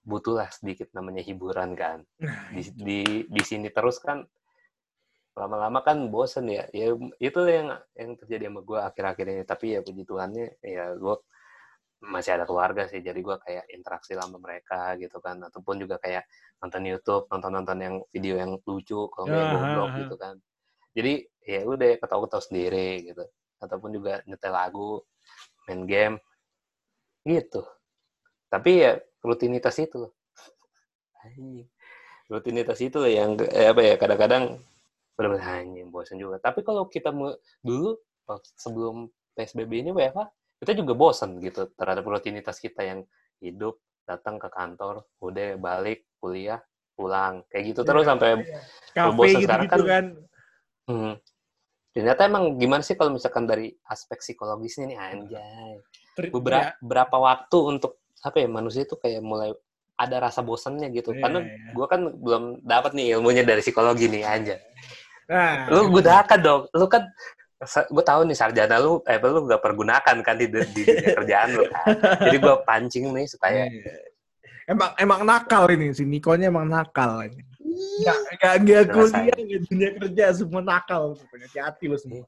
butuhlah 0.00 0.48
sedikit 0.48 0.88
namanya 0.96 1.20
hiburan 1.20 1.76
kan. 1.76 2.08
Nah, 2.24 2.56
di 2.56 2.62
di 2.72 3.00
di 3.28 3.42
sini 3.44 3.68
terus 3.68 4.00
kan 4.00 4.24
lama-lama 5.38 5.80
kan 5.86 5.98
bosen 6.10 6.50
ya. 6.50 6.66
Ya 6.74 6.94
itu 7.22 7.40
yang 7.46 7.78
yang 7.94 8.10
terjadi 8.18 8.50
sama 8.50 8.60
gue 8.66 8.78
akhir-akhir 8.80 9.26
ini. 9.30 9.42
Tapi 9.46 9.66
ya 9.78 9.80
puji 9.84 10.02
Tuhannya 10.06 10.46
ya 10.62 10.94
gue 10.94 11.14
masih 12.02 12.40
ada 12.40 12.44
keluarga 12.48 12.88
sih. 12.90 13.00
Jadi 13.04 13.20
gue 13.22 13.36
kayak 13.38 13.70
interaksi 13.70 14.16
sama 14.18 14.40
mereka 14.40 14.96
gitu 14.98 15.22
kan. 15.22 15.38
Ataupun 15.46 15.78
juga 15.78 16.00
kayak 16.02 16.26
nonton 16.60 16.82
YouTube 16.84 17.24
nonton-nonton 17.30 17.78
yang 17.80 17.94
video 18.10 18.34
yang 18.36 18.52
lucu 18.66 19.08
kalau 19.12 19.26
nggak 19.28 19.40
yang 19.40 19.50
Aha, 19.50 19.58
goblok 19.62 19.88
aha. 19.88 19.98
gitu 20.04 20.14
kan. 20.18 20.34
Jadi 20.90 21.12
ya 21.46 21.60
udah 21.64 21.88
ketawa-ketawa 22.02 22.42
sendiri 22.42 22.90
gitu. 23.06 23.24
Ataupun 23.60 23.90
juga 23.94 24.24
nyetel 24.26 24.52
lagu 24.52 25.04
main 25.68 25.86
game 25.86 26.16
gitu. 27.24 27.62
Tapi 28.50 28.70
ya 28.82 28.92
rutinitas 29.22 29.78
itu. 29.78 30.10
Rutinitas 32.30 32.78
itu 32.78 33.02
yang 33.10 33.34
eh, 33.42 33.74
apa 33.74 33.82
ya 33.82 33.94
kadang-kadang 33.98 34.62
benar-benar 35.20 35.60
anjing 35.60 35.92
bosan 35.92 36.16
juga. 36.16 36.40
Tapi 36.40 36.64
kalau 36.64 36.88
kita 36.88 37.12
dulu 37.60 37.92
sebelum 38.56 39.04
PSBB 39.36 39.84
ini 39.84 39.90
WFH 39.92 40.20
kita 40.56 40.72
juga 40.72 40.96
bosan 40.96 41.36
gitu 41.44 41.68
terhadap 41.76 42.08
rutinitas 42.08 42.56
kita 42.56 42.80
yang 42.80 43.00
hidup 43.44 43.76
datang 44.08 44.40
ke 44.40 44.48
kantor 44.48 45.04
udah 45.20 45.60
balik 45.60 46.08
kuliah 46.16 46.64
pulang. 46.96 47.44
Kayak 47.52 47.64
gitu 47.76 47.80
terus 47.84 48.08
Iya, 48.08 48.10
sampai 48.16 48.30
Kafe 48.96 49.12
bosan 49.12 49.28
gitu, 49.36 49.44
sekarang 49.44 49.66
gitu 49.68 49.82
kan- 49.84 49.88
kan. 49.88 50.06
hmm, 50.88 51.12
ternyata 51.92 52.20
emang 52.24 52.44
gimana 52.56 52.82
sih 52.82 52.96
kalau 52.96 53.12
misalkan 53.12 53.44
dari 53.44 53.76
aspek 53.84 54.24
psikologisnya 54.24 54.88
nih 54.88 54.98
anjay. 54.98 55.72
Ter- 56.16 56.32
beberapa 56.32 56.72
ya, 56.72 56.80
berapa 56.80 57.16
waktu 57.20 57.58
untuk 57.60 58.00
apa 58.20 58.36
ya 58.40 58.48
manusia 58.48 58.84
itu 58.84 58.96
kayak 58.96 59.20
mulai 59.20 59.52
ada 59.96 60.16
rasa 60.16 60.40
bosannya 60.40 60.88
gitu. 60.92 61.12
Iya, 61.12 61.20
karena 61.20 61.38
iya. 61.44 61.72
gue 61.72 61.86
kan 61.88 62.00
belum 62.08 62.44
dapat 62.64 62.92
nih 62.96 63.16
ilmunya 63.16 63.44
dari 63.44 63.60
psikologi 63.60 64.08
nih 64.08 64.24
aja 64.24 64.56
Nah, 65.30 65.70
lu 65.70 65.94
gunakan 65.94 66.38
dong 66.42 66.62
lu 66.74 66.86
kan 66.90 67.06
gue 67.86 68.04
tahu 68.04 68.20
nih 68.26 68.34
sarjana 68.34 68.82
lu 68.82 68.98
eh 69.06 69.14
lu 69.22 69.46
gak 69.46 69.62
pergunakan 69.62 70.16
kan 70.26 70.34
di, 70.34 70.50
di 70.50 70.82
dunia 70.82 71.12
kerjaan 71.22 71.48
lu 71.54 71.64
kan 71.70 71.86
jadi 72.26 72.36
gue 72.36 72.56
pancing 72.66 73.04
nih 73.14 73.26
supaya 73.30 73.70
Iya. 73.70 73.94
Emang 74.66 74.90
emang 74.98 75.20
nakal 75.26 75.66
ini 75.66 75.90
si 75.90 76.06
Nikonya 76.06 76.46
emang 76.46 76.70
nakal 76.70 77.26
ini. 77.26 77.42
Nggak 78.06 78.16
nggak 78.38 78.54
Ngerasain. 78.62 78.94
kuliah 78.94 79.38
nggak 79.42 79.62
dunia 79.66 79.90
kerja 79.98 80.24
semua 80.30 80.62
nakal. 80.62 81.02
Hati-hati 81.18 81.84
lo 81.90 81.98
semua. 81.98 82.22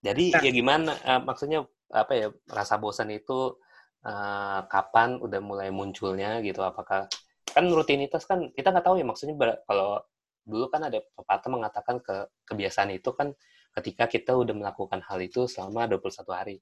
jadi 0.00 0.24
Nah. 0.32 0.40
ya 0.40 0.50
gimana 0.50 0.92
eh, 1.04 1.20
maksudnya 1.20 1.60
apa 1.92 2.12
ya 2.16 2.26
rasa 2.48 2.80
bosan 2.80 3.12
itu 3.12 3.60
eh, 4.00 4.60
kapan 4.72 5.20
udah 5.20 5.40
mulai 5.44 5.68
munculnya 5.68 6.40
gitu 6.40 6.64
apakah 6.64 7.12
kan 7.44 7.64
rutinitas 7.68 8.24
kan 8.24 8.48
kita 8.56 8.72
nggak 8.72 8.86
tahu 8.88 8.96
ya 8.96 9.04
maksudnya 9.04 9.36
kalau 9.68 10.00
dulu 10.44 10.66
kan 10.72 10.88
ada 10.88 10.98
pepatah 11.02 11.50
mengatakan 11.52 11.96
ke 12.00 12.28
kebiasaan 12.48 12.90
itu 12.94 13.10
kan 13.12 13.32
ketika 13.76 14.10
kita 14.10 14.32
udah 14.34 14.54
melakukan 14.56 14.98
hal 15.04 15.18
itu 15.22 15.46
selama 15.46 15.86
21 15.86 16.26
hari 16.34 16.56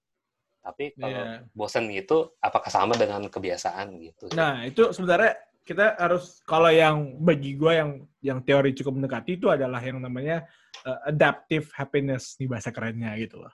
tapi 0.59 0.93
kalau 0.99 1.15
Iya. 1.15 1.49
bosan 1.57 1.89
gitu 1.89 2.37
apakah 2.43 2.69
sama 2.69 2.93
dengan 2.99 3.25
kebiasaan 3.31 3.87
gitu 4.03 4.29
Nah 4.37 4.67
itu 4.69 4.91
sebenarnya 4.93 5.39
kita 5.65 6.01
harus 6.01 6.41
kalau 6.49 6.73
yang 6.73 7.21
bagi 7.21 7.53
gue 7.57 7.73
yang 7.77 7.91
yang 8.25 8.39
teori 8.41 8.73
cukup 8.73 8.97
mendekati 9.01 9.37
itu 9.37 9.53
adalah 9.53 9.81
yang 9.85 10.01
namanya 10.01 10.45
uh, 10.85 11.09
adaptive 11.09 11.69
happiness 11.77 12.41
nih 12.41 12.49
bahasa 12.49 12.73
kerennya 12.73 13.13
gitu 13.21 13.45
loh. 13.45 13.53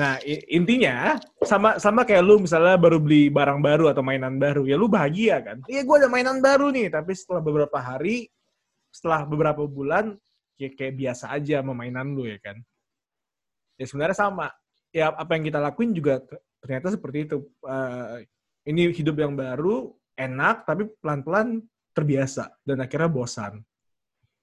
Nah 0.00 0.18
intinya 0.48 1.20
sama 1.44 1.76
sama 1.76 2.02
kayak 2.08 2.24
lu 2.24 2.40
misalnya 2.42 2.80
baru 2.80 2.98
beli 2.98 3.28
barang 3.28 3.60
baru 3.60 3.92
atau 3.92 4.00
mainan 4.02 4.40
baru 4.40 4.64
ya 4.64 4.74
lu 4.80 4.88
bahagia 4.88 5.44
kan? 5.44 5.60
Iya 5.68 5.84
gue 5.84 5.96
ada 6.00 6.08
mainan 6.08 6.40
baru 6.40 6.72
nih 6.72 6.88
tapi 6.88 7.12
setelah 7.12 7.44
beberapa 7.44 7.76
hari 7.76 8.32
setelah 8.90 9.24
beberapa 9.28 9.64
bulan 9.68 10.16
ya 10.58 10.68
kayak 10.74 10.94
biasa 10.98 11.30
aja 11.32 11.62
sama 11.62 11.72
mainan 11.72 12.12
lu 12.12 12.26
ya 12.26 12.38
kan? 12.42 12.58
Ya 13.78 13.84
sebenarnya 13.86 14.18
sama 14.18 14.50
ya 14.90 15.14
apa 15.14 15.38
yang 15.38 15.44
kita 15.46 15.58
lakuin 15.62 15.94
juga 15.94 16.20
ternyata 16.58 16.90
seperti 16.92 17.28
itu. 17.30 17.36
Eh, 17.64 18.26
ini 18.68 18.92
hidup 18.92 19.16
yang 19.16 19.32
baru, 19.32 19.96
enak, 20.12 20.68
tapi 20.68 20.92
pelan-pelan 21.00 21.64
terbiasa 21.96 22.52
dan 22.68 22.84
akhirnya 22.84 23.08
bosan. 23.08 23.64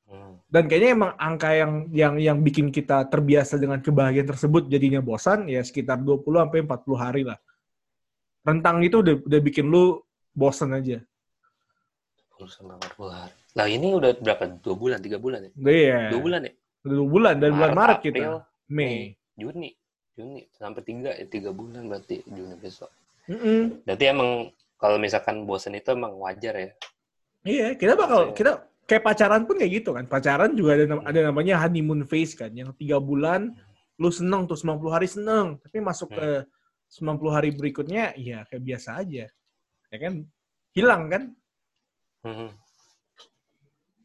Hmm. 0.06 0.38
Dan 0.46 0.70
kayaknya 0.70 0.90
emang 0.94 1.12
angka 1.18 1.50
yang 1.54 1.74
yang 1.90 2.14
yang 2.22 2.38
bikin 2.42 2.70
kita 2.70 3.10
terbiasa 3.10 3.58
dengan 3.58 3.82
kebahagiaan 3.82 4.30
tersebut 4.30 4.70
jadinya 4.70 5.02
bosan 5.02 5.50
ya 5.50 5.66
sekitar 5.66 5.98
20 6.02 6.26
sampai 6.26 6.62
40 6.62 6.98
hari 6.98 7.24
lah. 7.26 7.38
Rentang 8.46 8.86
itu 8.86 9.02
udah 9.02 9.16
udah 9.26 9.40
bikin 9.42 9.66
lu 9.66 9.98
bosan 10.34 10.78
aja. 10.78 11.02
10 12.36 12.52
sampai 12.52 12.76
40 12.76 13.08
hari. 13.16 13.34
Nah 13.56 13.66
ini 13.72 13.88
udah 13.96 14.12
berapa? 14.20 14.44
Dua 14.60 14.76
bulan, 14.76 15.00
tiga 15.00 15.18
bulan 15.18 15.40
ya? 15.48 15.52
Udah 15.56 15.76
ya. 15.76 16.00
Dua 16.12 16.22
bulan 16.22 16.40
ya? 16.44 16.54
Dua 16.86 17.08
bulan 17.08 17.36
dan 17.40 17.52
bulan 17.56 17.72
Maret 17.74 17.98
April, 17.98 18.12
kita. 18.12 18.28
Mei. 18.68 19.16
Juni, 19.36 19.70
Juni 20.16 20.42
sampai 20.52 20.82
tiga, 20.84 21.12
ya 21.12 21.26
tiga 21.28 21.52
bulan 21.52 21.88
berarti 21.88 22.24
Juni 22.28 22.56
besok. 22.56 22.92
Mm-mm. 23.28 23.84
Berarti 23.84 24.06
emang 24.06 24.30
kalau 24.76 25.00
misalkan 25.00 25.44
bosan 25.44 25.76
itu 25.76 25.92
emang 25.92 26.16
wajar 26.20 26.54
ya. 26.56 26.70
Iya, 27.46 27.68
kita 27.76 27.94
bakal 27.96 28.32
Maksudnya- 28.32 28.38
kita 28.38 28.52
kayak 28.86 29.04
pacaran 29.04 29.42
pun 29.44 29.56
kayak 29.58 29.74
gitu 29.82 29.90
kan. 29.92 30.06
Pacaran 30.06 30.52
juga 30.54 30.78
ada 30.78 30.86
ada 31.04 31.20
namanya 31.32 31.58
honeymoon 31.62 32.06
phase 32.06 32.36
kan, 32.36 32.52
yang 32.52 32.70
tiga 32.76 33.00
bulan 33.00 33.56
lu 33.96 34.12
seneng 34.12 34.44
tuh 34.44 34.60
90 34.60 34.92
hari 34.92 35.08
seneng, 35.08 35.56
tapi 35.64 35.80
masuk 35.80 36.12
Hmm. 36.12 36.18
ke 36.20 36.28
90 36.92 37.32
hari 37.34 37.50
berikutnya 37.56 38.12
ya 38.16 38.44
kayak 38.46 38.62
biasa 38.62 39.00
aja. 39.02 39.26
Ya 39.90 39.98
kan? 39.98 40.28
Hilang 40.76 41.08
kan? 41.08 41.24
Mhm. 42.26 42.50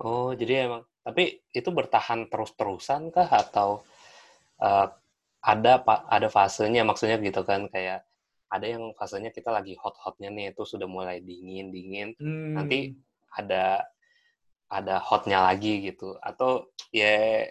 Oh 0.00 0.32
jadi 0.36 0.68
emang 0.68 0.84
tapi 1.00 1.40
itu 1.56 1.68
bertahan 1.72 2.28
terus-terusan 2.28 3.08
kah? 3.08 3.28
Atau 3.28 3.82
eh, 4.60 4.86
ada 5.40 5.72
ada 6.08 6.28
fasenya? 6.28 6.84
Maksudnya 6.84 7.16
gitu 7.24 7.40
kan 7.48 7.66
kayak 7.72 8.04
ada 8.50 8.66
yang 8.66 8.92
fasenya 8.98 9.32
kita 9.32 9.48
lagi 9.48 9.78
hot-hotnya 9.78 10.28
nih 10.28 10.52
itu 10.52 10.62
sudah 10.68 10.84
mulai 10.84 11.24
dingin 11.24 11.72
dingin. 11.72 12.08
Hmm. 12.20 12.54
Nanti- 12.60 12.92
ada 13.30 13.86
ada 14.66 14.98
hotnya 14.98 15.38
lagi 15.46 15.86
gitu. 15.86 16.18
Atau 16.18 16.66
ya 16.90 17.46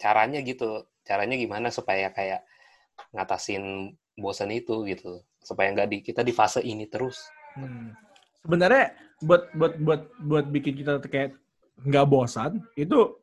caranya 0.00 0.40
gitu. 0.40 0.88
Caranya 1.04 1.36
gimana 1.36 1.68
supaya 1.68 2.08
kayak 2.10 2.42
ngatasin 3.12 3.92
bosan 4.16 4.50
itu 4.56 4.88
gitu. 4.88 5.20
Supaya 5.44 5.70
nggak 5.76 5.88
di 5.92 5.98
kita 6.00 6.24
di 6.24 6.32
fase 6.32 6.64
ini 6.64 6.88
terus. 6.88 7.28
Hmm. 7.54 7.92
Sebenarnya 8.40 8.96
buat 9.22 9.48
buat 9.56 9.72
buat 9.80 10.02
buat 10.20 10.46
bikin 10.52 10.76
kita 10.76 11.00
kayak 11.08 11.36
nggak 11.84 12.06
bosan 12.08 12.60
itu 12.76 13.16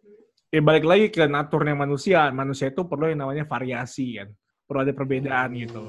ya 0.54 0.62
balik 0.62 0.86
lagi 0.86 1.10
ke 1.10 1.26
naturnya 1.26 1.74
manusia. 1.74 2.30
Manusia 2.30 2.70
itu 2.70 2.86
perlu 2.86 3.10
yang 3.10 3.26
namanya 3.26 3.46
variasi 3.50 4.22
kan. 4.22 4.30
Perlu 4.70 4.80
ada 4.86 4.94
perbedaan 4.94 5.50
gitu. 5.58 5.82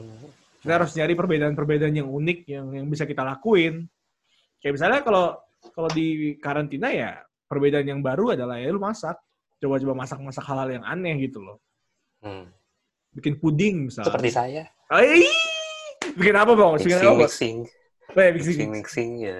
Kita 0.64 0.80
harus 0.80 0.96
nyari 0.96 1.12
perbedaan-perbedaan 1.12 1.92
yang 1.92 2.08
unik 2.08 2.38
yang 2.48 2.66
yang 2.72 2.86
bisa 2.88 3.04
kita 3.04 3.20
lakuin. 3.20 3.84
Kayak 4.60 4.72
misalnya 4.80 5.00
kalau 5.04 5.24
kalau 5.76 5.88
di 5.92 6.36
karantina 6.40 6.88
ya 6.88 7.20
perbedaan 7.44 7.84
yang 7.84 8.00
baru 8.00 8.32
adalah 8.32 8.56
ya 8.56 8.72
lu 8.72 8.80
masak. 8.80 9.20
Coba-coba 9.60 10.04
masak-masak 10.04 10.44
hal-hal 10.44 10.80
yang 10.80 10.84
aneh 10.84 11.16
gitu 11.28 11.40
loh. 11.44 11.60
Hmm. 12.24 12.48
Bikin 13.12 13.36
puding 13.36 13.88
misalnya. 13.88 14.10
seperti 14.10 14.30
saya 14.32 14.64
Ay! 14.90 15.22
Bikin 16.16 16.34
apa 16.36 16.52
bang? 16.52 16.72
Bikin 16.76 16.88
mixing 16.88 17.08
apa? 17.08 17.20
Mixing 17.24 17.56
mixing 18.14 18.70
mixing. 18.70 18.70
mixing 18.70 19.10
ya. 19.20 19.36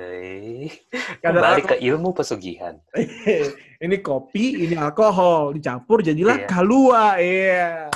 Kembali 1.21 1.62
ke 1.62 1.76
ilmu 1.81 2.11
pesugihan. 2.11 2.75
ini 3.85 3.97
kopi, 3.99 4.66
ini 4.66 4.75
alkohol, 4.75 5.54
dicampur 5.54 6.02
jadilah 6.02 6.43
Iya. 6.43 6.47
kalua. 6.47 7.04
Iya. 7.16 7.88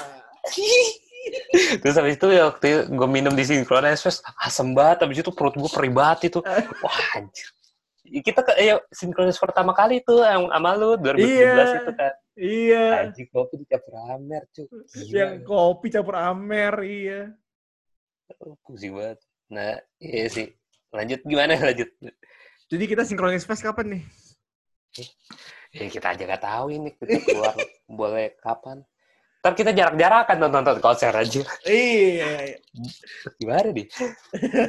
Terus 1.84 1.96
habis 1.98 2.16
itu 2.16 2.28
ya 2.32 2.48
waktu 2.48 2.88
gue 2.88 3.08
minum 3.10 3.34
di 3.36 3.44
Synchronize 3.44 4.00
Fest, 4.00 4.24
asem 4.40 4.72
banget. 4.72 5.04
Habis 5.04 5.20
itu 5.20 5.30
perut 5.34 5.52
gue 5.52 5.68
perih 5.68 5.92
banget 5.92 6.32
itu. 6.32 6.40
Wah 6.84 7.00
anjir. 7.14 7.48
Kita 8.08 8.40
ke 8.40 8.56
ya, 8.56 8.80
Synchronize 8.88 9.36
pertama 9.36 9.76
kali 9.76 10.00
tuh 10.00 10.24
yang 10.24 10.48
sama 10.48 10.72
lu 10.72 10.96
2017 10.96 11.20
Iya. 11.20 11.64
itu 11.76 11.92
kan. 11.92 12.12
Iya. 12.38 12.84
Anjir 13.04 13.26
kopi 13.28 13.54
dicampur 13.60 13.94
amer 14.08 14.42
cuy. 14.48 14.64
Yang 15.10 15.32
kopi 15.44 15.86
campur 15.92 16.16
amer, 16.16 16.74
iya. 16.86 17.20
Oh, 18.40 18.56
Pusing 18.64 18.92
banget. 18.96 19.18
Nah, 19.48 19.76
iya 19.98 20.28
sih. 20.28 20.48
Lanjut 20.92 21.20
gimana 21.24 21.56
lanjut? 21.68 21.90
Jadi 22.68 22.84
kita 22.84 23.02
sinkronis 23.04 23.44
fest 23.48 23.64
kapan 23.64 23.98
nih? 23.98 24.02
Ya 25.72 25.84
kita 25.88 26.16
aja 26.16 26.22
gak 26.24 26.44
tahu 26.44 26.66
ini 26.72 26.88
kita 26.96 27.20
keluar 27.24 27.54
boleh 27.88 28.36
kapan. 28.40 28.80
Ntar 29.38 29.52
kita 29.54 29.70
jarak-jarakan 29.70 30.36
nonton-nonton 30.42 30.82
konser 30.82 31.14
aja. 31.14 31.42
Iya. 31.62 32.58
Gimana 33.38 33.70
nih? 33.70 33.86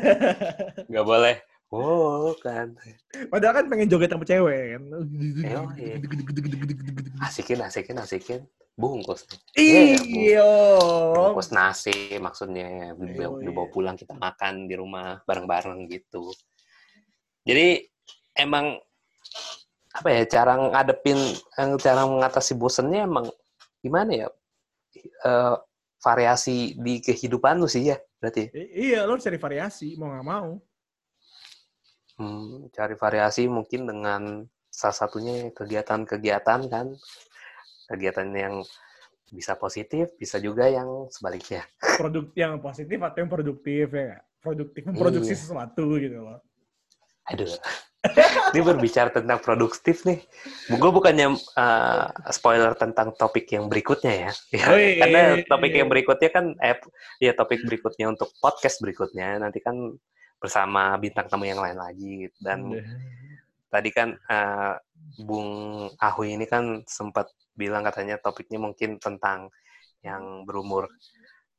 Gak 0.93 1.05
boleh. 1.09 1.41
Oh, 1.73 2.33
kan. 2.37 2.77
Padahal 3.33 3.61
kan 3.61 3.65
pengen 3.65 3.89
joget 3.89 4.13
sama 4.13 4.25
cewek 4.25 4.77
kan. 4.77 4.83
iya. 5.73 5.97
Asikin, 7.25 7.61
asikin, 7.65 7.97
asikin. 7.97 8.41
Bungkus. 8.79 9.27
nih. 9.27 9.99
Iya. 9.99 10.47
Bungkus 11.11 11.51
nasi 11.51 11.91
maksudnya. 12.15 12.95
Dibawa, 12.95 13.43
Iya, 13.43 13.45
dibawa 13.51 13.67
iya. 13.67 13.73
pulang 13.75 13.95
kita 13.99 14.15
makan 14.15 14.71
di 14.71 14.75
rumah 14.79 15.19
bareng-bareng 15.27 15.83
gitu. 15.91 16.31
Jadi 17.43 17.83
emang 18.39 18.79
apa 19.91 20.07
ya 20.15 20.23
cara 20.23 20.55
ngadepin 20.55 21.19
eh, 21.59 21.75
cara 21.81 22.07
mengatasi 22.07 22.55
bosennya 22.55 23.03
emang 23.03 23.27
gimana 23.83 24.11
ya 24.25 24.27
Eh, 24.99 25.55
variasi 25.99 26.73
di 26.79 26.97
kehidupan 27.03 27.59
lu 27.59 27.67
sih 27.67 27.91
ya 27.91 27.97
berarti 28.17 28.47
I- 28.55 28.89
Iya, 28.89 29.03
lo 29.05 29.19
cari 29.19 29.35
variasi, 29.37 29.99
mau 29.99 30.09
nggak 30.09 30.25
mau. 30.25 30.49
Hmm, 32.19 32.67
cari 32.71 32.95
variasi 32.95 33.45
mungkin 33.47 33.85
dengan 33.85 34.21
salah 34.67 34.95
satunya 34.95 35.51
kegiatan-kegiatan 35.51 36.61
kan 36.67 36.87
kegiatan 37.89 38.29
yang 38.29 38.61
bisa 39.29 39.53
positif 39.53 40.13
bisa 40.15 40.37
juga 40.37 40.65
yang 40.65 41.09
sebaliknya 41.09 41.61
Produk 41.97 42.29
yang 42.33 42.57
positif 42.57 42.97
atau 42.97 43.17
yang 43.19 43.29
produktif 43.29 43.85
ya. 43.89 44.17
Produktif 44.39 44.81
memproduksi 44.85 45.33
Iya. 45.35 45.41
sesuatu 45.41 45.85
gitu 45.97 46.17
loh. 46.17 46.39
aduh 47.25 47.51
ini 48.55 48.61
berbicara 48.63 49.11
tentang 49.11 49.37
produktif 49.37 50.01
nih 50.01 50.23
gue 50.71 50.89
bukannya 50.89 51.29
uh, 51.35 52.07
spoiler 52.31 52.71
tentang 52.73 53.11
topik 53.13 53.45
yang 53.51 53.67
berikutnya 53.67 54.13
ya, 54.15 54.31
Ya, 54.49 54.65
Oh, 54.65 54.79
iya, 54.79 54.93
karena 54.97 55.21
iya, 55.35 55.45
topik 55.45 55.71
iya. 55.75 55.79
yang 55.83 55.89
berikutnya 55.91 56.29
kan 56.31 56.45
eh 56.57 56.79
ya 57.19 57.35
topik 57.35 57.61
berikutnya 57.61 58.09
untuk 58.09 58.31
podcast 58.39 58.79
berikutnya 58.79 59.37
nanti 59.37 59.59
kan 59.59 59.75
bersama 60.39 60.95
bintang 60.95 61.27
tamu 61.27 61.43
yang 61.45 61.59
lain 61.59 61.75
lagi 61.75 62.31
dan 62.39 62.71
Iya. 62.71 62.83
tadi 63.67 63.89
kan 63.91 64.09
eh, 64.15 64.73
Bung 65.21 65.51
Ahui 65.99 66.33
ini 66.33 66.47
kan 66.47 66.81
sempat 66.87 67.27
bilang 67.59 67.83
katanya 67.83 68.15
topiknya 68.15 68.55
mungkin 68.63 68.95
tentang 69.03 69.51
yang 69.99 70.47
berumur 70.47 70.87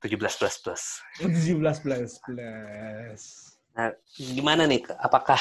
17 0.01 0.17
plus 0.17 0.57
plus. 0.65 0.83
17 1.21 1.61
plus 1.85 2.13
plus. 2.25 3.23
Nah, 3.77 3.93
gimana 4.17 4.65
nih? 4.65 4.81
Apakah 4.97 5.37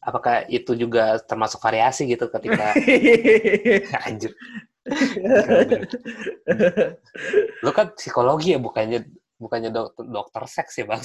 apakah 0.00 0.48
itu 0.48 0.72
juga 0.76 1.20
termasuk 1.20 1.60
variasi 1.60 2.08
gitu 2.08 2.32
ketika 2.32 2.72
anjir. 4.08 4.32
Lu 7.60 7.70
kan 7.72 7.92
psikologi 7.96 8.56
ya 8.56 8.60
bukannya 8.60 9.04
bukannya 9.36 9.70
dokter, 9.72 10.04
dokter 10.08 10.42
seks 10.48 10.72
ya, 10.80 10.84
Bang. 10.88 11.04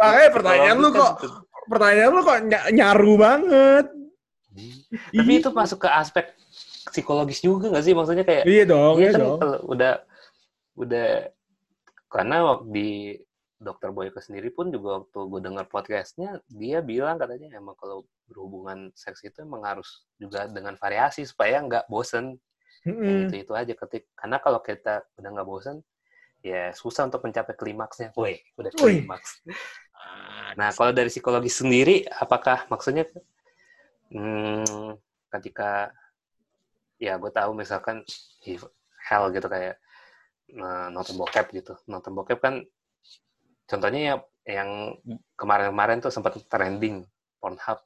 Makanya 0.00 0.30
pertanyaan 0.32 0.76
lu 0.80 0.88
kan 0.92 1.00
kok 1.00 1.12
pertanyaan 1.68 2.10
lu 2.12 2.22
kok 2.24 2.38
ny- 2.44 2.70
nyaru 2.72 3.12
banget. 3.20 3.86
Tapi 5.16 5.30
Ih. 5.30 5.40
itu 5.40 5.48
masuk 5.52 5.78
ke 5.84 5.88
aspek 5.90 6.24
psikologis 6.92 7.40
juga 7.44 7.70
nggak 7.72 7.84
sih? 7.86 7.94
Maksudnya 7.98 8.24
kayak 8.28 8.46
Iya 8.48 8.62
dong, 8.70 8.94
Iya 8.98 9.04
iya 9.04 9.12
kan 9.14 9.22
dong. 9.22 9.38
kalau 9.40 9.58
udah 9.72 9.92
udah 10.82 11.06
karena 12.12 12.36
waktu 12.48 12.66
di 12.72 12.88
dokter 13.56 13.88
Boyke 13.90 14.20
sendiri 14.20 14.52
pun 14.52 14.68
juga 14.68 15.00
waktu 15.02 15.18
gue 15.32 15.40
dengar 15.40 15.64
podcastnya 15.72 16.40
dia 16.48 16.78
bilang 16.84 17.16
katanya 17.16 17.56
emang 17.56 17.72
kalau 17.80 18.04
berhubungan 18.28 18.92
seks 18.92 19.24
itu 19.24 19.42
emang 19.48 19.64
harus 19.64 20.04
juga 20.20 20.44
dengan 20.50 20.76
variasi 20.76 21.24
supaya 21.24 21.64
nggak 21.64 21.88
bosen 21.88 22.36
Mm-mm. 22.86 23.32
itu 23.32 23.34
itu 23.46 23.52
aja 23.56 23.72
ketik 23.72 24.04
karena 24.18 24.36
kalau 24.44 24.60
kita 24.60 25.04
udah 25.18 25.30
nggak 25.34 25.48
bosen 25.48 25.76
ya 26.44 26.70
susah 26.72 27.10
untuk 27.10 27.22
mencapai 27.26 27.54
klimaksnya, 27.58 28.14
woi 28.14 28.38
udah 28.60 28.72
Wih. 28.82 29.02
klimaks. 29.02 29.42
Nah 30.56 30.70
kalau 30.72 30.92
dari 30.94 31.10
psikologi 31.12 31.50
sendiri 31.52 32.06
apakah 32.08 32.64
maksudnya 32.72 33.04
hmm, 34.12 34.96
ketika 35.32 35.90
ya 36.96 37.20
gue 37.20 37.30
tahu 37.30 37.52
misalkan 37.52 38.02
hell 39.06 39.28
gitu 39.30 39.46
kayak 39.46 39.76
eh, 40.50 40.86
nonton 40.90 41.14
bokep 41.18 41.46
gitu. 41.52 41.74
Nonton 41.90 42.12
bokep 42.14 42.38
kan 42.40 42.62
contohnya 43.66 44.00
ya 44.00 44.14
yang 44.46 44.94
kemarin-kemarin 45.34 45.98
tuh 45.98 46.14
sempat 46.14 46.38
trending 46.46 47.02
Pornhub. 47.42 47.82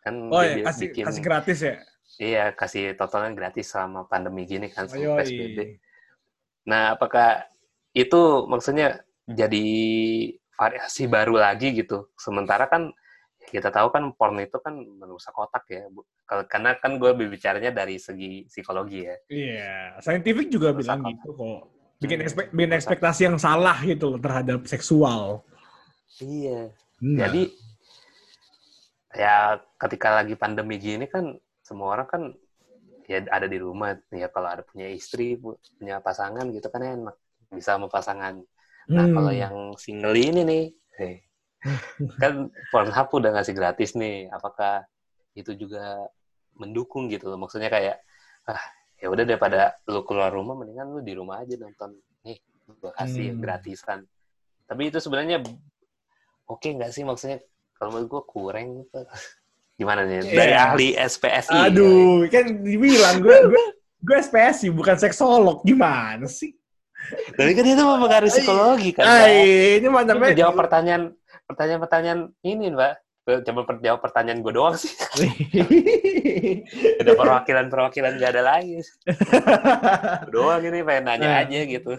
Kan 0.00 0.32
Oh 0.32 0.42
dia 0.42 0.62
ya, 0.62 0.64
kasih 0.70 0.82
bikin 0.90 1.04
kasih 1.04 1.22
gratis 1.24 1.58
ya. 1.60 1.74
iya 2.22 2.44
kasih 2.54 2.94
tontonan 2.94 3.34
gratis 3.34 3.66
selama 3.74 4.06
pandemi 4.06 4.46
gini 4.46 4.70
kan 4.70 4.86
Ayo, 4.86 5.18
selama 5.18 5.20
PSBB 5.20 5.58
nah 6.66 6.94
apakah 6.94 7.42
itu 7.96 8.46
maksudnya 8.46 9.02
jadi 9.26 9.66
variasi 10.56 11.04
baru 11.06 11.36
lagi 11.36 11.76
gitu? 11.76 12.08
Sementara 12.16 12.66
kan 12.66 12.92
kita 13.50 13.68
tahu 13.76 13.88
kan 13.94 14.04
porn 14.18 14.36
itu 14.46 14.58
kan 14.64 14.74
merusak 15.00 15.34
otak 15.44 15.64
ya 15.74 15.82
Bu. 15.94 16.00
Karena 16.52 16.70
kan 16.82 16.92
gue 17.02 17.10
berbicaranya 17.20 17.70
dari 17.80 17.96
segi 18.06 18.44
psikologi 18.50 18.98
ya 19.08 19.16
Iya, 19.26 19.98
scientific 20.04 20.46
juga 20.54 20.70
Rusak 20.74 20.78
bilang 20.78 21.02
otak. 21.08 21.10
gitu 21.10 21.34
kok. 21.34 21.58
Bikin, 22.02 22.18
Hmm, 22.18 22.26
ekspek- 22.26 22.52
bikin 22.54 22.72
ekspektasi 22.78 23.20
yang 23.26 23.38
salah 23.40 23.76
gitu 23.82 24.14
loh 24.14 24.20
terhadap 24.22 24.60
seksual. 24.70 25.42
iya 26.20 26.60
Nah, 27.00 27.36
Jadi 27.36 27.40
ya 29.16 29.56
ketika 29.80 30.08
lagi 30.22 30.34
pandemi 30.36 30.76
gini 30.76 31.04
kan 31.08 31.24
semua 31.64 31.88
orang 31.96 32.08
kan 32.12 32.22
ya 33.10 33.18
ada 33.36 33.46
di 33.50 33.58
rumah 33.60 33.96
ya 34.12 34.28
kalau 34.34 34.48
ada 34.54 34.62
punya 34.66 34.88
istri 34.90 35.38
pu- 35.42 35.58
punya 35.78 35.96
pasangan 36.06 36.46
gitu 36.56 36.68
kan 36.74 36.82
enak 36.84 37.16
bisa 37.56 37.70
sama 37.78 37.88
pasangan. 37.92 38.34
Nah 38.96 39.06
hmm. 39.06 39.06
kalau 39.14 39.32
yang 39.34 39.56
single 39.78 40.16
ini 40.18 40.40
nih, 40.50 40.62
eh, 41.02 41.14
kan 42.16 42.48
Pornhub 42.70 43.08
udah 43.10 43.30
ngasih 43.34 43.54
gratis 43.54 43.94
nih, 43.94 44.30
apakah 44.30 44.84
itu 45.32 45.52
juga 45.52 46.06
mendukung 46.54 47.08
gitu 47.08 47.28
loh? 47.28 47.36
Maksudnya 47.36 47.68
kayak 47.68 48.00
ah 48.46 48.62
ya 48.96 49.10
udah 49.10 49.24
daripada 49.24 49.76
lu 49.86 50.00
keluar 50.02 50.30
rumah 50.30 50.56
mendingan 50.56 50.88
lu 50.88 51.00
di 51.02 51.12
rumah 51.12 51.42
aja 51.42 51.58
nonton 51.58 51.92
nih 52.22 52.38
gua 52.78 52.92
kasih 52.94 53.34
Hmm. 53.34 53.40
gratisan. 53.40 53.98
Tapi 54.66 54.88
itu 54.88 54.98
sebenarnya 54.98 55.42
oke 56.46 56.64
nggak 56.66 56.90
sih 56.90 57.02
maksudnya 57.02 57.42
kalau 57.76 57.92
menurut 57.92 58.08
gue 58.08 58.22
kurang 58.24 58.66
gitu. 58.82 59.00
gimana 59.78 60.08
nih 60.08 60.24
dari 60.24 60.52
Iya. 60.56 60.72
ahli 60.72 60.88
SPSI 60.96 61.52
Aduh, 61.68 62.24
kan 62.32 62.48
dibilang 62.64 63.20
gue 63.20 63.36
gue 63.44 63.64
gue 64.00 64.16
SPSI 64.16 64.72
bukan 64.72 64.96
seksolog 64.96 65.60
gimana 65.62 66.24
sih? 66.24 66.56
tapi 67.36 67.52
kan 67.54 67.62
itu 67.62 67.78
mempengaruhi 67.78 68.32
psikologi 68.32 68.90
kan. 68.90 69.04
Ay, 69.06 69.78
ini 69.78 69.86
mana 69.86 70.16
Coba 70.16 70.32
jawab 70.32 70.56
pertanyaan 70.58 71.12
pertanyaan-pertanyaan 71.46 72.20
ini 72.42 72.70
mbak 72.70 72.94
coba 73.26 73.60
per- 73.66 73.82
jawab 73.82 74.00
pertanyaan 74.00 74.38
gue 74.38 74.54
doang 74.54 74.78
sih 74.78 74.94
ada 77.02 77.10
perwakilan-perwakilan 77.12 78.22
gak 78.22 78.30
ada 78.38 78.42
lagi 78.44 78.78
doang 80.30 80.62
ini 80.62 80.82
pengen 80.82 81.04
nanya 81.04 81.26
Nah. 81.26 81.42
aja 81.42 81.60
gitu 81.66 81.92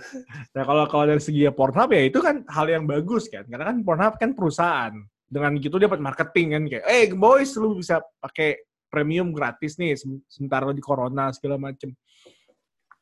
Nah 0.55 0.63
kalau 0.63 0.87
kalau 0.87 1.03
dari 1.05 1.19
segi 1.19 1.43
Pornhub 1.51 1.91
ya 1.91 2.07
itu 2.07 2.19
kan 2.19 2.47
hal 2.47 2.67
yang 2.67 2.87
bagus 2.87 3.27
kan, 3.27 3.43
karena 3.43 3.67
kan 3.67 3.77
Pornhub 3.83 4.15
kan 4.15 4.31
perusahaan. 4.33 4.93
Dengan 5.27 5.59
gitu 5.59 5.75
dia 5.75 5.91
dapat 5.91 5.99
marketing 5.99 6.47
kan 6.55 6.63
kayak, 6.65 6.83
eh 6.87 7.11
boys 7.11 7.51
lu 7.59 7.75
bisa 7.75 7.99
pakai 8.17 8.63
premium 8.87 9.35
gratis 9.35 9.75
nih 9.75 9.99
sem- 9.99 10.23
sementara 10.25 10.71
di 10.71 10.79
corona 10.79 11.27
segala 11.29 11.59
macem. 11.59 11.91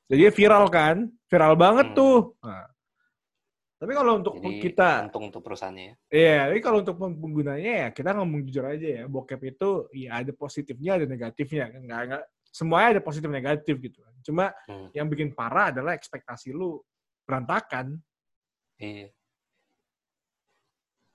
Jadi 0.06 0.34
viral 0.34 0.66
kan, 0.68 1.06
viral 1.30 1.54
banget 1.54 1.94
Hmm. 1.94 1.98
tuh. 1.98 2.18
Nah. 2.42 2.66
Tapi 3.86 3.94
kalau 3.94 4.18
untuk 4.18 4.34
jadi 4.42 4.58
kita, 4.58 4.90
untung 5.06 5.30
untuk 5.30 5.46
perusahaannya 5.46 5.84
ya 5.86 5.96
Iya, 6.10 6.40
tapi 6.50 6.60
kalau 6.66 6.78
untuk 6.82 6.96
penggunanya 6.98 7.74
ya 7.86 7.88
kita 7.94 8.18
ngomong 8.18 8.42
jujur 8.50 8.66
aja 8.66 8.88
ya, 8.98 9.04
bokep 9.06 9.42
itu 9.54 9.70
ya 9.94 10.10
ada 10.26 10.34
positifnya 10.34 10.98
ada 10.98 11.06
negatifnya, 11.06 11.70
nggak 11.70 12.02
nggak 12.10 12.24
semuanya 12.50 12.98
ada 12.98 13.02
positif 13.06 13.30
negatif 13.30 13.76
gitu. 13.78 14.02
kan. 14.02 14.14
Cuma 14.26 14.46
Hmm. 14.66 14.90
yang 14.90 15.06
bikin 15.06 15.38
parah 15.38 15.70
adalah 15.70 15.94
ekspektasi 15.94 16.50
lu 16.50 16.82
berantakan. 17.30 18.02
iya 18.82 19.14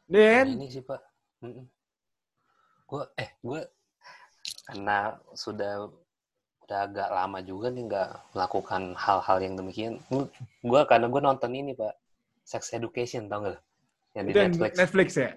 Dan 0.07 0.55
Nah, 0.55 0.59
ini 0.63 0.71
sih 0.71 0.83
pak 0.87 1.03
gue 2.91 3.03
eh 3.15 3.31
gue 3.39 3.61
karena 4.67 5.15
sudah 5.31 5.87
udah 6.67 6.79
agak 6.91 7.09
lama 7.11 7.39
juga 7.39 7.71
nih 7.71 7.87
nggak 7.87 8.35
melakukan 8.35 8.83
hal-hal 8.99 9.39
yang 9.39 9.55
demikian 9.55 9.95
gue 10.63 10.81
karena 10.91 11.07
gue 11.07 11.21
nonton 11.23 11.55
ini 11.55 11.71
pak 11.79 11.95
Sex 12.51 12.75
Education 12.75 13.31
tau 13.31 13.47
gak 13.47 13.55
lo? 13.55 13.61
yang 14.15 14.25
di 14.27 14.33
itu 14.35 14.41
Netflix. 14.43 14.73
Netflix 14.75 15.09
ya. 15.15 15.31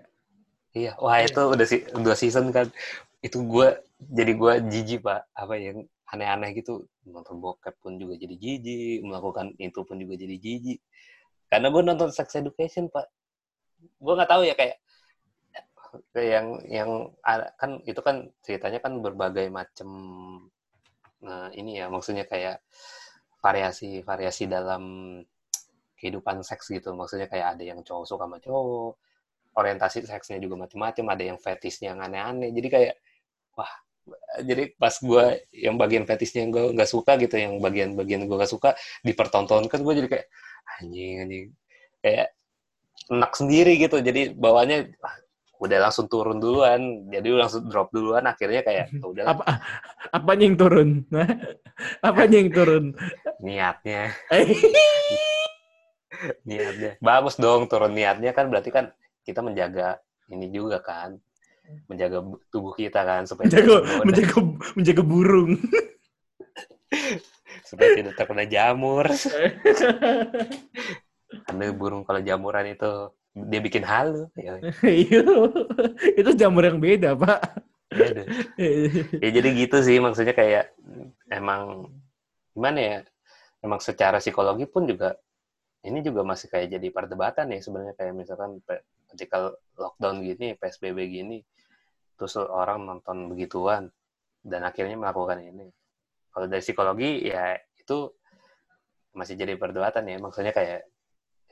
iya. 0.73 0.91
Wah 0.97 1.21
itu 1.21 1.41
udah 1.41 1.67
sih 1.67 1.85
dua 2.01 2.15
season 2.17 2.49
kan. 2.49 2.67
Itu 3.21 3.45
gue 3.45 3.67
jadi 4.01 4.33
gue 4.33 4.53
jijik 4.69 5.05
pak. 5.05 5.29
Apa 5.37 5.53
yang 5.61 5.85
aneh-aneh 6.09 6.57
gitu. 6.57 6.89
Nonton 7.05 7.37
bokep 7.37 7.77
pun 7.77 8.01
juga 8.01 8.17
jadi 8.17 8.33
jijik. 8.33 9.05
Melakukan 9.05 9.53
itu 9.61 9.79
pun 9.85 9.97
juga 10.01 10.17
jadi 10.17 10.35
jijik. 10.41 10.79
Karena 11.49 11.69
gue 11.69 11.81
nonton 11.85 12.09
Sex 12.09 12.33
Education 12.33 12.89
pak. 12.89 13.05
Gue 14.01 14.13
nggak 14.17 14.31
tahu 14.31 14.43
ya 14.47 14.57
kayak 14.57 14.81
kayak 16.09 16.25
yang 16.25 16.47
yang 16.65 16.89
kan 17.61 17.77
itu 17.85 18.01
kan 18.01 18.33
ceritanya 18.41 18.81
kan 18.81 18.97
berbagai 19.05 19.53
macam 19.53 19.89
nah 21.21 21.53
ini 21.53 21.77
ya. 21.77 21.93
Maksudnya 21.93 22.25
kayak 22.25 22.65
variasi 23.43 24.01
variasi 24.01 24.49
dalam 24.49 24.83
kehidupan 26.03 26.43
seks 26.43 26.67
gitu. 26.67 26.91
Maksudnya 26.91 27.31
kayak 27.31 27.55
ada 27.57 27.63
yang 27.63 27.79
cowok 27.87 28.05
suka 28.11 28.27
sama 28.27 28.37
cowok 28.43 28.99
orientasi 29.53 30.03
seksnya 30.09 30.37
juga 30.41 30.55
macam-macam 30.67 31.05
ada 31.13 31.23
yang 31.23 31.37
fetisnya 31.39 31.95
yang 31.95 32.01
aneh-aneh. 32.03 32.51
Jadi 32.51 32.67
kayak 32.67 32.95
wah 33.55 33.71
jadi 34.43 34.75
pas 34.75 34.91
gue 34.99 35.25
yang 35.55 35.75
bagian 35.79 36.03
fetisnya 36.03 36.43
yang 36.43 36.51
gue 36.51 36.65
nggak 36.75 36.89
suka 36.91 37.15
gitu 37.23 37.35
yang 37.39 37.63
bagian-bagian 37.63 38.27
gue 38.27 38.35
nggak 38.35 38.51
suka 38.51 38.75
dipertontonkan 39.07 39.79
gue 39.79 39.93
jadi 40.03 40.09
kayak 40.11 40.27
anjing 40.81 41.15
anjing. 41.23 41.45
Kayak 42.03 42.27
enak 43.13 43.31
sendiri 43.37 43.73
gitu. 43.79 43.97
Jadi 44.03 44.33
bawahnya 44.35 44.91
ah, 45.05 45.15
udah 45.63 45.77
langsung 45.89 46.07
turun 46.11 46.39
duluan. 46.43 47.07
Jadi 47.13 47.27
langsung 47.31 47.63
drop 47.69 47.93
duluan 47.95 48.25
akhirnya 48.27 48.61
kayak 48.65 48.91
"Ya 48.91 49.05
udah 49.05 49.23
Apa 49.37 49.43
apanya 50.11 50.43
yang 50.49 50.57
turun? 50.59 50.89
apanya 52.07 52.37
yang 52.41 52.51
turun? 52.51 52.83
niatnya. 53.43 54.11
Eh, 54.31 54.45
niatnya 56.43 56.95
bagus 56.99 57.35
dong 57.35 57.67
turun 57.67 57.91
niatnya 57.91 58.31
kan 58.31 58.47
berarti 58.47 58.69
kan 58.69 58.91
kita 59.23 59.39
menjaga 59.39 59.99
ini 60.29 60.49
juga 60.49 60.79
kan 60.79 61.17
menjaga 61.87 62.19
bu- 62.19 62.43
tubuh 62.51 62.75
kita 62.75 63.01
kan 63.01 63.23
supaya 63.23 63.47
menjaga 63.47 63.75
menjaga 64.03 64.37
menjaga 64.75 65.03
burung. 65.03 65.51
supaya 67.63 67.89
tidak 67.97 68.13
terkena 68.13 68.45
jamur 68.45 69.07
karena 71.49 71.63
burung 71.73 72.05
kalau 72.05 72.21
jamuran 72.21 72.69
itu 72.69 72.91
dia 73.33 73.59
bikin 73.63 73.81
halu 73.81 74.29
ya, 74.37 74.61
Iya. 74.85 75.25
itu 76.13 76.29
jamur 76.37 76.61
yang 76.61 76.77
beda, 76.77 77.17
Pak. 77.17 77.39
ya 79.17 79.29
jadi 79.33 79.49
gitu 79.57 79.77
sih 79.81 79.97
maksudnya 79.97 80.33
kayak 80.33 80.73
emang 81.29 81.89
gimana 82.53 82.77
ya 82.77 82.97
emang 83.61 83.81
secara 83.81 84.21
psikologi 84.21 84.69
pun 84.69 84.85
juga 84.85 85.17
ini 85.83 85.99
juga 85.99 86.23
masih 86.23 86.47
kayak 86.47 86.79
jadi 86.79 86.87
perdebatan 86.89 87.51
ya 87.51 87.59
sebenarnya 87.59 87.95
kayak 87.99 88.13
misalkan 88.15 88.59
ketika 89.13 89.51
lockdown 89.75 90.23
gini 90.23 90.55
psbb 90.55 90.97
gini 91.05 91.37
terus 92.15 92.39
orang 92.39 92.87
nonton 92.87 93.27
begituan 93.27 93.91
dan 94.43 94.63
akhirnya 94.63 94.95
melakukan 94.95 95.43
ini 95.43 95.67
kalau 96.31 96.47
dari 96.47 96.63
psikologi 96.63 97.27
ya 97.27 97.53
itu 97.77 98.09
masih 99.13 99.37
jadi 99.37 99.53
perdebatan 99.59 100.09
ya 100.09 100.17
maksudnya 100.17 100.55
kayak 100.55 100.87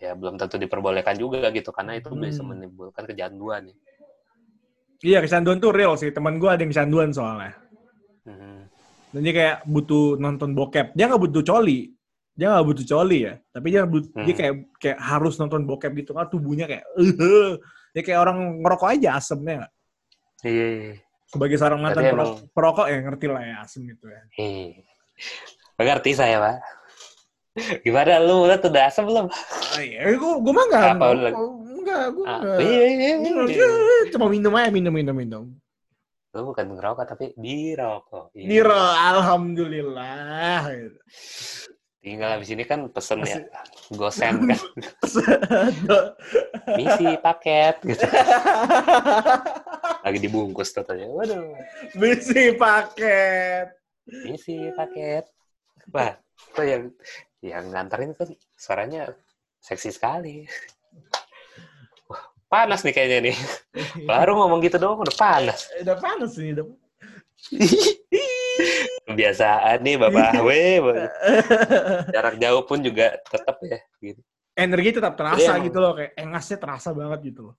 ya 0.01 0.17
belum 0.17 0.41
tentu 0.41 0.57
diperbolehkan 0.57 1.13
juga 1.13 1.53
gitu 1.53 1.69
karena 1.69 1.93
itu 2.01 2.09
bisa 2.17 2.41
Hmm. 2.41 2.57
menimbulkan 2.57 3.05
kecanduan 3.05 3.69
ya. 3.69 3.75
Iya, 5.01 5.17
kecanduan 5.21 5.61
tuh 5.61 5.69
real 5.73 5.93
sih. 5.93 6.09
Teman 6.09 6.41
gue 6.41 6.49
ada 6.49 6.61
yang 6.61 6.73
kecanduan 6.73 7.09
soalnya. 7.13 7.53
Mhm. 8.25 8.65
Dan 9.13 9.21
dia 9.21 9.33
kayak 9.33 9.57
butuh 9.69 10.17
nonton 10.17 10.57
bokep. 10.57 10.97
Dia 10.97 11.05
nggak 11.05 11.21
butuh 11.21 11.41
coli. 11.45 11.93
Dia 12.41 12.49
nggak 12.49 12.65
butuh 12.65 12.85
coli 12.89 13.19
ya. 13.21 13.33
Tapi 13.53 13.67
dia 13.69 13.85
but- 13.85 14.09
dia 14.17 14.33
Hmm. 14.33 14.39
kayak 14.41 14.53
kayak 14.81 14.97
harus 14.97 15.37
nonton 15.37 15.61
bokep 15.61 15.93
gitu 15.93 16.17
kan 16.17 16.25
tubuhnya 16.25 16.65
kayak 16.65 16.81
eh 16.97 17.13
dia 17.93 18.01
kayak 18.01 18.17
orang 18.17 18.65
ngerokok 18.65 18.97
aja 18.97 19.21
asemnya? 19.21 19.69
Iya, 20.41 20.65
iya. 20.73 20.93
Sebagai 21.29 21.55
seorang 21.55 21.79
mantan 21.79 22.01
pero- 22.01 22.17
emang- 22.17 22.37
perokok 22.49 22.87
ya 22.89 22.97
ngerti 22.99 23.25
lah 23.29 23.41
ya 23.41 23.55
asem 23.61 23.85
gitu 23.85 24.09
ya. 24.09 24.21
Hei. 24.33 24.81
Mengerti 25.77 26.11
saya, 26.11 26.41
Pak. 26.41 26.57
Gimana 27.83 28.17
lu 28.19 28.47
udah 28.47 28.57
udah 28.57 28.83
asam 28.87 29.05
belum? 29.05 29.27
Ah, 29.27 29.79
iya, 29.79 30.07
gue 30.09 30.33
gue 30.39 30.53
mah 30.55 30.65
nggak 30.65 30.83
Apa 30.95 31.05
lu? 31.11 31.29
enggak, 31.77 32.03
gue 32.09 32.25
Ah, 32.25 32.39
enggak. 32.39 32.57
iya, 32.63 32.83
iya, 32.87 33.09
iya. 33.21 33.31
aja, 33.43 33.67
Cuma 34.09 34.25
minum 34.27 34.55
aja, 34.55 34.71
minum, 34.71 34.89
minum, 34.89 35.13
minum. 35.13 35.43
Lu 36.31 36.41
bukan 36.47 36.63
ngerokok 36.73 37.05
tapi 37.05 37.25
dirokok. 37.35 38.31
Iya. 38.33 38.47
Niro, 38.47 38.79
alhamdulillah. 38.79 40.63
Tinggal 42.01 42.33
habis 42.33 42.49
ini 42.49 42.65
kan 42.65 42.89
pesen 42.89 43.21
ya 43.21 43.45
gosen 43.93 44.49
kan. 44.49 44.59
Misi 46.77 47.13
paket 47.21 47.77
gitu. 47.85 48.01
Lagi 50.05 50.17
dibungkus 50.17 50.73
katanya. 50.73 51.05
Waduh. 51.13 51.53
Misi 52.01 52.57
paket. 52.57 53.69
Misi 54.25 54.73
paket. 54.73 55.29
Wah, 55.93 56.17
kok 56.57 56.65
yang 56.65 56.89
yang 57.45 57.69
nganterin 57.69 58.17
kan 58.17 58.33
suaranya 58.57 59.13
seksi 59.61 59.93
sekali. 59.93 60.49
Wah, 62.09 62.23
panas 62.49 62.81
nih 62.81 62.97
kayaknya 62.97 63.29
nih. 63.29 63.37
Baru 64.09 64.41
ngomong 64.41 64.57
gitu 64.65 64.81
doang 64.81 65.05
udah 65.05 65.13
panas. 65.13 65.69
Udah 65.77 66.01
panas 66.01 66.33
nih, 66.33 66.57
udah. 66.57 66.65
Kebiasaan 69.11 69.77
nih 69.83 69.95
Bapak 69.99 70.41
we. 70.47 70.79
Jarak 72.09 72.35
jauh 72.39 72.63
pun 72.63 72.79
juga 72.79 73.19
tetap 73.19 73.59
ya 73.61 73.79
gitu. 73.99 74.21
Energi 74.55 74.89
tetap 74.99 75.15
terasa 75.15 75.55
Iya, 75.57 75.63
gitu 75.63 75.79
loh, 75.79 75.95
kayak 75.95 76.11
engasnya 76.19 76.57
terasa 76.59 76.89
banget 76.91 77.31
gitu 77.31 77.51
loh. 77.51 77.55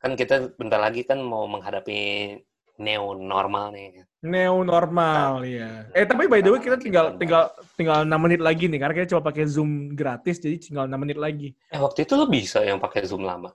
Kan 0.00 0.16
kita 0.20 0.52
bentar 0.56 0.76
lagi 0.76 1.00
kan 1.04 1.16
mau 1.16 1.48
menghadapi 1.48 2.36
new 2.76 3.04
normal 3.16 3.72
nih. 3.72 4.04
Neo 4.24 4.60
normal 4.60 5.44
ya. 5.48 5.88
Eh 5.96 6.04
tapi 6.04 6.28
by 6.28 6.40
the 6.44 6.50
way 6.52 6.60
kita 6.60 6.76
tinggal 6.80 7.14
tinggal 7.16 7.52
tinggal 7.76 8.04
6 8.04 8.24
menit 8.24 8.40
lagi 8.40 8.68
nih 8.68 8.80
karena 8.80 8.94
kita 9.00 9.08
coba 9.16 9.32
pakai 9.32 9.44
Zoom 9.48 9.96
gratis 9.96 10.40
jadi 10.40 10.56
tinggal 10.60 10.84
6 10.90 10.96
menit 10.96 11.18
lagi. 11.20 11.48
Eh 11.72 11.80
waktu 11.80 12.04
itu 12.04 12.12
lo 12.16 12.26
bisa 12.28 12.60
yang 12.64 12.80
pakai 12.80 13.04
Zoom 13.08 13.24
lama. 13.24 13.52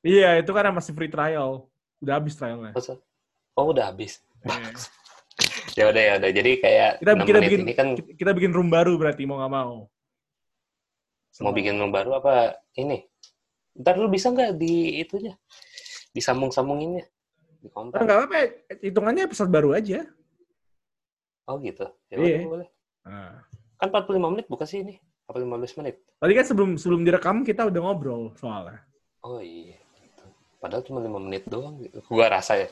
Iya, 0.00 0.40
itu 0.40 0.50
karena 0.56 0.72
masih 0.72 0.96
free 0.96 1.12
trial. 1.12 1.68
Udah 2.00 2.16
habis 2.16 2.32
trialnya. 2.32 2.72
Oh 3.52 3.72
udah 3.72 3.92
habis. 3.92 4.24
Iya. 4.44 4.72
Ya 5.78 5.86
udah 5.86 6.02
ya 6.02 6.12
udah. 6.18 6.30
Jadi 6.34 6.50
kayak 6.58 6.90
Kita 7.00 7.12
6 7.14 7.24
kita 7.24 7.38
bikin 7.40 7.60
ini 7.62 7.72
kan 7.72 7.86
kita- 7.94 8.34
bikin 8.34 8.52
room 8.52 8.68
baru 8.68 8.98
berarti 8.98 9.22
mau 9.24 9.38
nggak 9.38 9.52
mau. 9.52 9.86
mau 11.40 11.52
bikin 11.54 11.78
room 11.78 11.88
baru 11.88 12.18
apa 12.18 12.58
ini? 12.74 13.00
Ntar 13.78 13.96
lu 13.96 14.10
bisa 14.10 14.28
nggak 14.28 14.58
di 14.58 15.00
itunya? 15.00 15.38
Disambung-sambunginnya? 16.10 17.06
Di 17.56 17.68
Oh, 17.68 17.72
kontak? 17.72 18.02
Enggak 18.02 18.18
apa, 18.26 18.36
hitungannya 18.82 19.22
episode 19.24 19.48
baru 19.48 19.72
aja. 19.72 20.04
Oh 21.46 21.56
gitu. 21.56 21.86
Ya 22.10 22.16
Iya. 22.18 22.38
boleh. 22.44 22.68
Nah. 23.06 23.40
Kan 23.78 23.88
45 23.88 24.28
menit 24.28 24.46
bukan 24.50 24.66
sih 24.66 24.82
ini? 24.82 24.98
Apa 25.24 25.38
15 25.38 25.72
menit? 25.78 26.02
Tadi 26.18 26.32
kan 26.34 26.44
sebelum 26.44 26.70
sebelum 26.76 27.06
direkam 27.06 27.40
kita 27.40 27.64
udah 27.64 27.80
ngobrol 27.80 28.34
soalnya. 28.36 28.84
Oh 29.22 29.38
iya. 29.40 29.78
Gitu. 30.60 30.68
Padahal 30.68 30.82
cuma 30.84 30.98
5 31.00 31.24
menit 31.24 31.42
doang 31.48 31.74
gitu. 31.80 31.98
Gua 32.12 32.28
rasa 32.28 32.60
ya. 32.60 32.68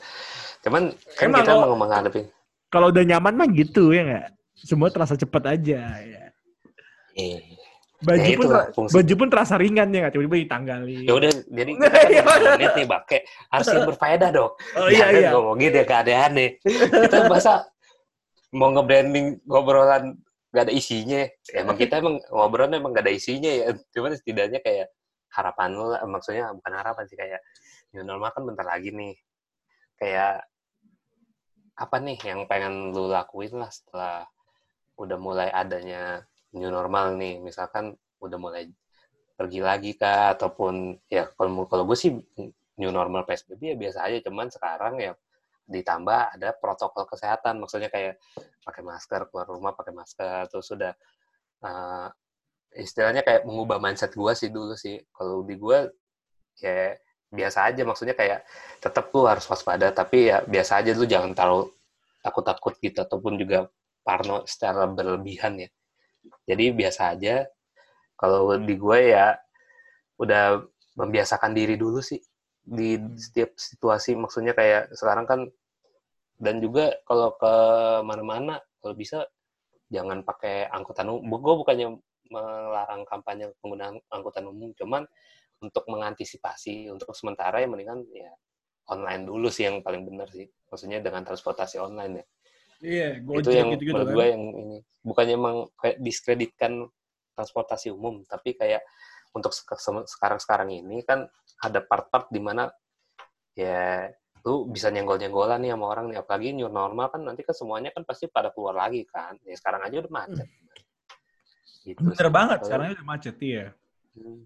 Cuman 0.61 0.93
kan 1.17 1.25
Emang 1.25 1.41
kita 1.41 1.51
kalau- 1.51 1.73
mau 1.73 1.79
menghadapi. 1.81 2.21
Kalau 2.69 2.93
udah 2.93 3.01
nyaman 3.01 3.33
mah 3.33 3.49
gitu 3.49 3.89
ya 3.89 4.05
nggak? 4.05 4.27
Semua 4.53 4.93
terasa 4.93 5.17
cepat 5.17 5.57
aja 5.57 5.81
ya. 5.97 6.23
Eh. 7.17 7.41
Baju 7.99 8.21
Ya, 8.23 8.37
pun 8.39 8.47
fungsi. 8.71 8.93
baju 8.95 9.13
pun 9.17 9.27
terasa 9.27 9.59
ringan 9.59 9.89
ya 9.91 10.05
nggak 10.05 10.13
tiba-tiba 10.13 10.37
ditanggali. 10.45 11.03
Ya 11.03 11.13
udah, 11.17 11.31
jadi 11.33 11.71
kita 11.75 11.89
kan. 11.89 12.39
5 12.39 12.55
menit 12.55 12.71
nih 12.77 12.87
pakai 12.87 13.19
harus 13.49 13.67
yang 13.73 13.87
berfaedah 13.89 14.29
dong. 14.31 14.51
Oh 14.77 14.87
iya 14.87 14.97
Jangan 15.01 15.17
iya. 15.19 15.29
ngomongin 15.33 15.71
ya 15.73 15.83
gak 15.83 15.99
aneh-aneh. 16.05 16.49
Kita 16.61 17.17
masa 17.27 17.53
mau 18.53 18.69
nge-branding 18.71 19.27
ngobrolan 19.43 20.03
gak 20.53 20.63
ada 20.69 20.71
isinya. 20.71 21.25
Emang 21.51 21.75
kita 21.75 21.99
emang 21.99 22.21
ngobrolnya 22.29 22.77
emang 22.77 22.93
gak 22.93 23.03
ada 23.03 23.11
isinya 23.11 23.49
ya. 23.51 23.73
Cuman 23.91 24.13
setidaknya 24.13 24.61
kayak 24.61 24.87
harapan 25.33 25.73
lah. 25.75 25.99
Maksudnya 26.05 26.53
bukan 26.53 26.73
harapan 26.77 27.03
sih 27.09 27.17
kayak 27.17 27.41
new 27.93 28.03
normal 28.05 28.29
kan 28.33 28.43
bentar 28.45 28.65
lagi 28.65 28.93
nih. 28.93 29.15
Kayak 29.99 30.45
apa 31.79 31.95
nih 32.03 32.19
yang 32.27 32.43
pengen 32.45 32.91
lu 32.91 33.07
lakuin 33.07 33.55
lah 33.55 33.71
setelah 33.71 34.27
udah 34.99 35.17
mulai 35.17 35.49
adanya 35.49 36.23
new 36.53 36.69
normal 36.69 37.15
nih. 37.15 37.39
Misalkan 37.39 37.95
udah 38.19 38.37
mulai 38.37 38.67
pergi 39.39 39.59
lagi 39.63 39.91
kah? 39.95 40.35
Ataupun 40.35 40.99
ya 41.07 41.31
kalau 41.33 41.65
kalau 41.65 41.83
gue 41.87 41.97
sih 41.97 42.11
new 42.79 42.91
normal 42.91 43.23
PSBB 43.27 43.61
ya 43.73 43.77
biasa 43.79 43.99
aja. 44.07 44.17
Cuman 44.27 44.47
sekarang 44.51 44.99
ya 44.99 45.13
ditambah 45.69 46.35
ada 46.35 46.49
protokol 46.57 47.07
kesehatan. 47.07 47.61
Maksudnya 47.63 47.87
kayak 47.87 48.19
pakai 48.63 48.81
masker 48.83 49.21
keluar 49.31 49.47
rumah 49.47 49.71
pakai 49.73 49.93
masker. 49.95 50.51
Terus 50.51 50.65
sudah 50.67 50.93
eh, 51.63 52.07
istilahnya 52.77 53.25
kayak 53.25 53.47
mengubah 53.49 53.81
mindset 53.81 54.13
gue 54.13 54.33
sih 54.35 54.49
dulu 54.51 54.75
sih. 54.77 54.99
Kalau 55.15 55.41
di 55.47 55.55
gue 55.57 55.79
ya 56.59 56.93
biasa 57.29 57.69
aja 57.69 57.81
maksudnya 57.85 58.17
kayak 58.17 58.41
tetap 58.81 59.13
lu 59.13 59.29
harus 59.29 59.45
waspada 59.45 59.93
tapi 59.93 60.33
ya 60.33 60.41
biasa 60.41 60.81
aja 60.81 60.91
lu 60.97 61.05
jangan 61.05 61.31
terlalu 61.37 61.69
takut-takut 62.25 62.73
gitu 62.81 62.99
ataupun 63.05 63.37
juga 63.39 63.69
parno 64.03 64.43
secara 64.49 64.89
berlebihan 64.89 65.61
ya. 65.61 65.69
Jadi 66.49 66.73
biasa 66.73 67.15
aja 67.15 67.45
kalau 68.19 68.51
di 68.57 68.75
gue 68.75 68.99
ya 69.15 69.37
udah 70.19 70.59
membiasakan 70.99 71.55
diri 71.55 71.79
dulu 71.79 72.03
sih 72.03 72.19
di 72.59 72.99
setiap 73.15 73.55
situasi. 73.55 74.17
Maksudnya 74.17 74.57
kayak 74.57 74.91
sekarang 74.97 75.25
kan 75.29 75.39
dan 76.39 76.59
juga 76.59 76.95
kalau 77.07 77.35
ke 77.37 77.53
mana-mana 78.03 78.59
kalau 78.81 78.95
bisa 78.95 79.23
jangan 79.87 80.25
pakai 80.25 80.67
angkutan 80.73 81.07
umum. 81.07 81.39
Gue 81.39 81.55
bukannya 81.63 81.87
melarang 82.29 83.03
kampanye 83.09 83.49
penggunaan 83.61 83.97
angkutan 84.13 84.45
umum 84.45 84.69
cuman 84.77 85.05
untuk 85.59 85.83
mengantisipasi 85.91 86.87
untuk 86.91 87.11
sementara 87.15 87.59
ya 87.59 87.67
mendingan 87.67 88.07
ya 88.11 88.31
online 88.89 89.23
dulu 89.27 89.47
sih 89.51 89.67
yang 89.67 89.83
paling 89.85 90.07
benar 90.07 90.27
sih 90.31 90.47
maksudnya 90.71 91.03
dengan 91.03 91.21
transportasi 91.27 91.77
online 91.77 92.13
ya 92.13 92.25
iya 92.79 93.09
itu 93.19 93.49
yang 93.51 93.75
gitu, 93.75 93.91
menurut 93.91 94.15
kan? 94.15 94.29
yang 94.31 94.43
ini 94.55 94.77
bukannya 95.03 95.35
emang 95.35 95.57
diskreditkan 95.99 96.87
transportasi 97.35 97.91
umum 97.91 98.23
tapi 98.23 98.55
kayak 98.55 98.83
untuk 99.35 99.53
sekarang-sekarang 100.09 100.73
ini 100.73 101.05
kan 101.05 101.27
ada 101.61 101.79
part-part 101.83 102.31
di 102.33 102.41
mana 102.41 102.71
ya 103.53 104.09
lu 104.47 104.71
bisa 104.71 104.87
nyenggol-nyenggolan 104.87 105.59
nih 105.59 105.75
sama 105.75 105.85
orang 105.91 106.05
nih 106.09 106.17
apalagi 106.23 106.55
new 106.55 106.71
normal 106.71 107.11
kan 107.11 107.21
nanti 107.27 107.43
kan 107.43 107.51
semuanya 107.51 107.91
kan 107.91 108.07
pasti 108.07 108.31
pada 108.31 108.55
keluar 108.55 108.71
lagi 108.71 109.03
kan 109.03 109.35
ya 109.43 109.55
sekarang 109.59 109.83
aja 109.83 109.95
udah 109.99 110.13
macet 110.15 110.47
hmm. 110.47 111.83
gitu 111.83 111.99
bener 111.99 112.27
sih. 112.27 112.31
banget 112.31 112.59
sekarang 112.63 112.85
udah 112.95 113.07
macet 113.07 113.35
iya 113.43 113.65
hmm. 114.15 114.41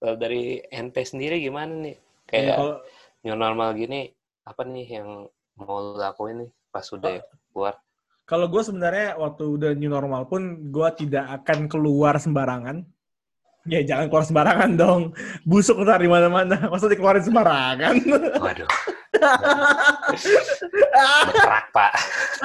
Kalau 0.00 0.16
dari 0.16 0.64
NT 0.72 0.96
sendiri 1.04 1.44
gimana 1.44 1.76
nih? 1.76 1.96
Kayak 2.24 2.42
ya, 2.42 2.54
kalau... 2.56 2.76
new 3.20 3.36
normal 3.36 3.68
gini, 3.76 4.08
apa 4.48 4.64
nih 4.64 4.86
yang 4.96 5.28
mau 5.60 5.92
lakuin 5.92 6.48
nih 6.48 6.50
pas 6.72 6.88
udah 6.88 7.20
keluar? 7.52 7.76
Kalau 8.24 8.46
gue 8.48 8.62
sebenarnya 8.64 9.20
waktu 9.20 9.44
udah 9.44 9.70
new 9.76 9.92
normal 9.92 10.24
pun 10.24 10.72
gue 10.72 10.88
tidak 10.96 11.44
akan 11.44 11.68
keluar 11.68 12.16
sembarangan. 12.16 12.80
Ya 13.68 13.84
jangan 13.84 14.08
keluar 14.08 14.24
sembarangan 14.24 14.70
dong. 14.80 15.02
Busuk 15.44 15.84
ntar 15.84 16.00
di 16.00 16.08
mana-mana. 16.08 16.72
Masa 16.72 16.88
dikeluarin 16.88 17.20
sembarangan? 17.20 17.92
Waduh. 18.40 18.70
Berkerak, 21.28 21.66
Pak. 21.76 21.92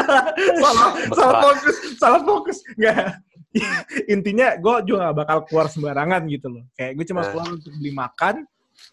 salah, 0.59 0.89
salah 1.15 1.35
fokus, 1.39 1.75
salah 1.95 2.21
fokus. 2.27 2.57
Enggak. 2.75 3.15
intinya 4.13 4.55
gue 4.59 4.75
juga 4.87 5.09
gak 5.09 5.15
bakal 5.15 5.37
keluar 5.47 5.67
sembarangan 5.71 6.21
gitu 6.27 6.47
loh. 6.51 6.63
Kayak 6.75 6.91
gue 6.99 7.05
cuma 7.07 7.21
eh. 7.23 7.27
keluar 7.31 7.47
untuk 7.55 7.73
beli 7.79 7.91
makan 7.95 8.35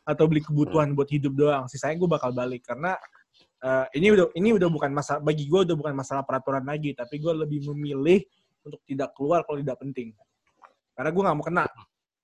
atau 0.07 0.25
beli 0.31 0.41
kebutuhan 0.43 0.95
buat 0.95 1.11
hidup 1.11 1.33
doang. 1.35 1.65
Sisanya 1.67 1.99
gue 1.99 2.09
bakal 2.11 2.31
balik 2.31 2.63
karena 2.63 2.95
uh, 3.63 3.87
ini 3.95 4.15
udah 4.15 4.27
ini 4.39 4.55
udah 4.55 4.69
bukan 4.71 4.91
masalah 4.95 5.21
bagi 5.21 5.45
gue 5.51 5.61
udah 5.67 5.77
bukan 5.77 5.95
masalah 5.95 6.23
peraturan 6.23 6.63
lagi, 6.63 6.95
tapi 6.95 7.19
gue 7.19 7.33
lebih 7.35 7.67
memilih 7.75 8.23
untuk 8.63 8.81
tidak 8.87 9.11
keluar 9.19 9.43
kalau 9.43 9.59
tidak 9.59 9.79
penting. 9.83 10.15
Karena 10.95 11.11
gue 11.11 11.23
nggak 11.25 11.37
mau 11.37 11.47
kena, 11.47 11.65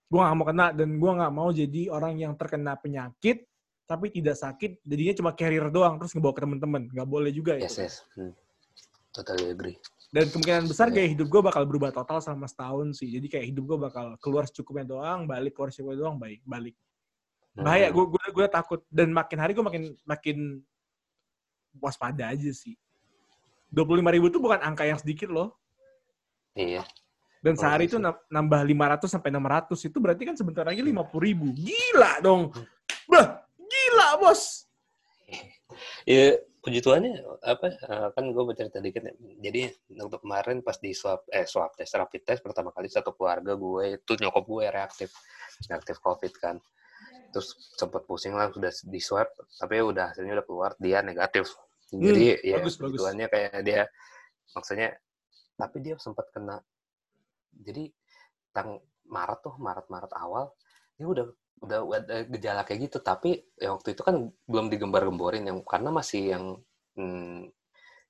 gue 0.06 0.20
nggak 0.22 0.36
mau 0.38 0.46
kena 0.46 0.66
dan 0.70 0.88
gue 0.94 1.12
nggak 1.18 1.32
mau 1.34 1.48
jadi 1.50 1.82
orang 1.90 2.12
yang 2.20 2.32
terkena 2.38 2.78
penyakit 2.78 3.46
tapi 3.88 4.12
tidak 4.12 4.36
sakit, 4.36 4.84
jadinya 4.84 5.14
cuma 5.16 5.30
carrier 5.32 5.72
doang 5.72 5.96
terus 5.96 6.12
ngebawa 6.12 6.36
ke 6.36 6.44
teman-teman, 6.44 6.92
nggak 6.92 7.08
boleh 7.08 7.32
juga 7.32 7.56
yes, 7.56 7.72
itu. 7.72 7.88
Yes, 7.88 7.94
hmm. 8.20 8.36
totally 9.16 9.48
agree 9.48 9.80
dan 10.08 10.24
kemungkinan 10.32 10.64
besar 10.64 10.88
kayak 10.88 11.16
hidup 11.16 11.28
gue 11.28 11.42
bakal 11.44 11.68
berubah 11.68 11.92
total 11.92 12.24
selama 12.24 12.48
setahun 12.48 12.96
sih. 12.96 13.12
Jadi 13.12 13.28
kayak 13.28 13.46
hidup 13.52 13.64
gue 13.68 13.78
bakal 13.88 14.06
keluar 14.24 14.48
secukupnya 14.48 14.88
doang 14.88 15.28
balik 15.28 15.52
keluar 15.52 15.68
secukupnya 15.68 16.08
doang 16.08 16.16
baik 16.16 16.40
balik. 16.48 16.72
Bahaya 17.52 17.92
gue 17.92 18.04
gue 18.08 18.24
gue 18.32 18.46
takut. 18.48 18.80
Dan 18.88 19.12
makin 19.12 19.36
hari 19.36 19.52
gue 19.52 19.60
makin 19.60 19.92
makin 20.08 20.64
waspada 21.76 22.32
aja 22.32 22.48
sih. 22.56 22.72
Dua 23.68 23.84
puluh 23.84 24.00
lima 24.00 24.08
ribu 24.08 24.32
tuh 24.32 24.40
bukan 24.40 24.64
angka 24.64 24.88
yang 24.88 24.96
sedikit 24.96 25.28
loh. 25.28 25.52
Iya. 26.56 26.88
Dan 27.38 27.54
sehari 27.54 27.86
itu 27.86 28.02
nambah 28.02 28.60
500 28.66 29.06
sampai 29.06 29.30
600 29.30 29.70
itu 29.78 29.98
berarti 30.02 30.22
kan 30.26 30.34
sebentar 30.34 30.66
lagi 30.66 30.82
50 30.82 30.98
ribu. 31.22 31.54
Gila 31.54 32.18
dong. 32.18 32.50
Bah 33.06 33.46
gila 33.54 34.08
bos. 34.18 34.66
Ya 36.02 36.40
puji 36.68 36.80
Tuhannya 36.84 37.12
apa 37.48 37.66
eh, 37.72 38.08
kan 38.12 38.24
gue 38.28 38.44
bercerita 38.44 38.78
dikit 38.84 39.02
ya. 39.08 39.14
jadi 39.48 39.72
untuk 40.04 40.20
kemarin 40.20 40.60
pas 40.60 40.76
di 40.76 40.92
swab 40.92 41.24
eh 41.32 41.48
swab 41.48 41.72
tes 41.72 41.88
rapid 41.88 42.22
test 42.28 42.40
pertama 42.44 42.68
kali 42.76 42.92
satu 42.92 43.16
keluarga 43.16 43.56
gue 43.56 43.96
itu 43.96 44.12
nyokap 44.20 44.44
gue 44.44 44.64
reaktif 44.68 45.10
reaktif 45.66 45.96
covid 46.04 46.32
kan. 46.36 46.56
Terus 47.28 47.56
sempat 47.76 48.04
pusing 48.08 48.36
lah 48.36 48.52
sudah 48.52 48.68
di 48.68 49.00
swab 49.00 49.32
tapi 49.56 49.80
udah 49.80 50.12
hasilnya 50.12 50.38
udah 50.38 50.46
keluar 50.46 50.70
dia 50.76 51.00
negatif. 51.00 51.56
Jadi 51.88 52.36
hmm, 52.36 52.44
ya 52.44 52.56
bagus, 52.60 52.76
puji 52.76 52.96
Tuhannya 53.00 53.26
kayak 53.32 53.64
dia 53.64 53.88
maksudnya 54.52 54.92
tapi 55.56 55.76
dia 55.82 55.96
sempat 55.96 56.28
kena 56.30 56.60
jadi 57.64 57.90
tang 58.54 58.78
Maret 59.08 59.40
tuh 59.42 59.54
Maret 59.58 59.86
Maret 59.90 60.12
awal 60.14 60.52
dia 60.94 61.06
udah 61.08 61.26
udah 61.58 61.78
ada 61.98 62.16
gejala 62.30 62.62
kayak 62.62 62.90
gitu 62.90 62.98
tapi 63.02 63.42
ya 63.58 63.74
waktu 63.74 63.94
itu 63.94 64.02
kan 64.06 64.30
belum 64.46 64.70
digembar-gemborin 64.70 65.46
yang 65.46 65.58
karena 65.66 65.90
masih 65.90 66.22
yang 66.34 66.44
hmm, 66.94 67.50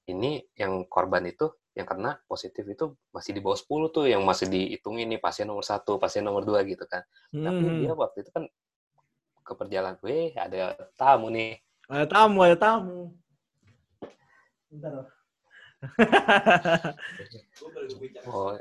ini 0.09 0.45
yang 0.57 0.85
korban 0.89 1.25
itu 1.29 1.53
yang 1.77 1.87
kena 1.87 2.19
positif 2.27 2.67
itu 2.67 2.99
masih 3.15 3.39
di 3.39 3.41
bawah 3.41 3.55
10 3.55 3.95
tuh 3.95 4.05
yang 4.11 4.27
masih 4.27 4.51
dihitungin 4.51 5.07
nih 5.15 5.21
pasien 5.23 5.47
nomor 5.47 5.63
satu 5.63 5.97
pasien 6.03 6.27
nomor 6.27 6.43
dua 6.43 6.67
gitu 6.67 6.83
kan 6.91 7.07
hmm. 7.31 7.45
tapi 7.47 7.65
dia 7.81 7.93
waktu 7.95 8.19
itu 8.27 8.31
kan 8.35 8.45
ke 9.47 9.53
perjalanan 9.55 9.97
gue 10.03 10.35
ada 10.35 10.75
tamu 10.99 11.31
nih 11.31 11.57
ada 11.89 12.07
tamu 12.11 12.39
ada 12.43 12.57
tamu 12.59 13.15
Bentar. 14.69 15.09
oh 18.29 18.53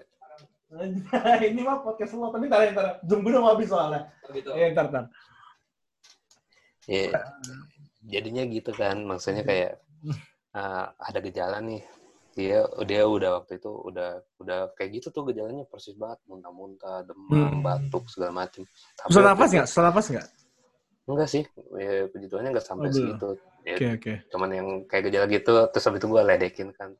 ini 1.48 1.62
mah 1.64 1.80
podcast 1.80 2.12
lo, 2.20 2.28
tapi 2.28 2.52
ntar, 2.52 2.76
ntar. 2.76 2.88
Zoom 3.08 3.24
gue 3.24 3.32
udah 3.32 3.42
mau 3.42 3.52
habis 3.56 3.72
soalnya. 3.72 4.12
Oh, 4.28 4.32
gitu. 4.36 4.52
Iya, 4.52 4.76
ntar, 4.76 4.86
ntar. 4.92 5.06
Ya, 6.88 7.20
jadinya 8.04 8.44
gitu 8.48 8.72
kan, 8.76 9.04
maksudnya 9.04 9.44
kayak 9.48 9.80
uh, 10.56 10.92
ada 11.00 11.20
gejala 11.24 11.60
nih. 11.64 11.84
Dia 12.38 12.70
dia 12.86 13.02
udah 13.02 13.42
waktu 13.42 13.58
itu 13.58 13.72
udah 13.72 14.22
udah 14.38 14.70
kayak 14.78 15.02
gitu 15.02 15.10
tuh 15.10 15.26
gejalanya 15.26 15.66
persis 15.66 15.98
banget, 15.98 16.22
muntah-muntah, 16.30 17.02
demam, 17.08 17.60
hmm. 17.60 17.66
batuk 17.66 18.06
segala 18.14 18.46
macam. 18.46 18.62
Susah 19.10 19.24
nafas 19.26 19.50
nggak? 19.56 19.68
Susah 19.68 19.84
nafas 19.90 20.06
nggak? 20.14 20.28
Enggak 21.08 21.30
sih, 21.32 21.44
ya, 21.80 22.06
puji 22.12 22.28
Tuhannya 22.28 22.52
nggak 22.54 22.68
sampai 22.68 22.88
oh, 22.88 22.94
segitu. 22.94 23.30
Ya, 23.64 23.76
okay, 23.80 23.90
okay. 23.96 24.16
Cuman 24.30 24.50
yang 24.54 24.68
kayak 24.86 25.10
gejala 25.10 25.26
gitu, 25.32 25.56
terus 25.72 25.84
habis 25.88 26.00
itu 26.04 26.08
gue 26.12 26.22
ledekin 26.22 26.70
kan. 26.76 26.92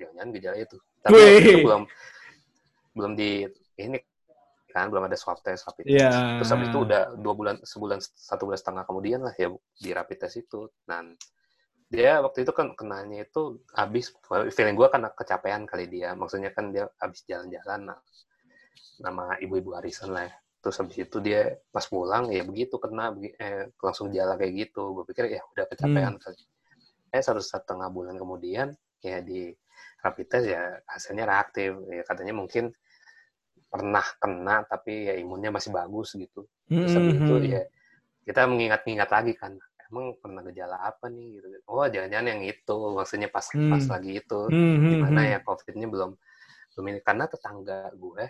jangan-jangan 0.00 0.30
gejala 0.32 0.56
itu. 0.56 0.76
Tapi 1.04 1.16
itu 1.44 1.58
belum 1.60 1.82
belum 2.94 3.14
di 3.14 3.46
ini 3.78 3.98
kan 4.70 4.86
belum 4.86 5.10
ada 5.10 5.18
swab 5.18 5.42
test 5.42 5.66
rapid 5.66 5.84
test. 5.90 5.98
Yeah. 5.98 6.38
Terus 6.38 6.50
habis 6.54 6.68
itu 6.70 6.78
udah 6.86 7.02
dua 7.18 7.34
bulan 7.34 7.56
sebulan 7.60 7.98
satu 8.00 8.46
bulan 8.46 8.58
setengah 8.62 8.84
kemudian 8.86 9.20
lah 9.26 9.34
ya 9.34 9.50
di 9.76 9.90
rapid 9.90 10.18
test 10.22 10.38
itu. 10.38 10.70
Dan 10.86 11.18
dia 11.90 12.22
waktu 12.22 12.46
itu 12.46 12.54
kan 12.54 12.78
kenanya 12.78 13.26
itu 13.26 13.58
habis 13.74 14.14
feeling 14.54 14.78
gue 14.78 14.88
karena 14.88 15.10
kecapean 15.10 15.66
kali 15.66 15.90
dia. 15.90 16.14
Maksudnya 16.14 16.54
kan 16.54 16.70
dia 16.70 16.86
habis 17.02 17.26
jalan-jalan 17.26 17.90
nah, 17.90 17.98
nama 19.02 19.34
ibu-ibu 19.42 19.74
arisan 19.74 20.14
lah. 20.14 20.30
Ya. 20.30 20.34
Terus 20.60 20.76
habis 20.78 20.96
itu 21.02 21.16
dia 21.18 21.56
pas 21.74 21.84
pulang 21.90 22.30
ya 22.30 22.46
begitu 22.46 22.78
kena 22.78 23.10
eh, 23.18 23.74
langsung 23.82 24.14
jalan 24.14 24.38
kayak 24.38 24.70
gitu. 24.70 24.94
Gue 24.94 25.04
pikir 25.10 25.34
ya 25.34 25.42
udah 25.50 25.66
kecapean 25.66 26.14
hmm. 26.14 26.22
kali. 26.22 26.40
Eh 27.10 27.22
satu 27.22 27.42
setengah 27.42 27.90
bulan 27.90 28.14
kemudian 28.14 28.70
ya 29.02 29.18
di 29.18 29.50
rapid 30.00 30.26
test 30.28 30.46
ya 30.48 30.80
hasilnya 30.88 31.24
reaktif. 31.28 31.76
Ya 31.88 32.02
katanya 32.04 32.34
mungkin 32.36 32.72
pernah 33.70 34.02
kena 34.18 34.66
tapi 34.66 35.06
ya 35.06 35.14
imunnya 35.14 35.54
masih 35.54 35.70
bagus 35.70 36.18
gitu. 36.18 36.44
Terus 36.66 36.92
mm 36.92 37.00
-hmm. 37.00 37.18
itu 37.22 37.34
hmm. 37.38 37.46
ya 37.46 37.62
kita 38.26 38.40
mengingat-ingat 38.50 39.08
lagi 39.08 39.32
kan 39.38 39.54
emang 39.90 40.14
pernah 40.18 40.42
gejala 40.46 40.76
apa 40.82 41.06
nih 41.10 41.38
gitu. 41.38 41.46
Oh 41.70 41.86
jangan-jangan 41.86 42.26
yang 42.30 42.42
itu 42.46 42.76
maksudnya 42.94 43.28
pas 43.30 43.46
mm. 43.50 43.70
pas 43.70 43.84
lagi 43.90 44.12
itu 44.22 44.40
mm 44.50 44.54
-hmm. 44.54 44.90
di 44.90 44.96
mana 44.98 45.20
hmm. 45.22 45.30
ya 45.30 45.38
covidnya 45.42 45.86
belum 45.90 46.10
belum 46.70 46.84
ini 46.96 47.00
karena 47.02 47.24
tetangga 47.26 47.92
gue 47.92 48.24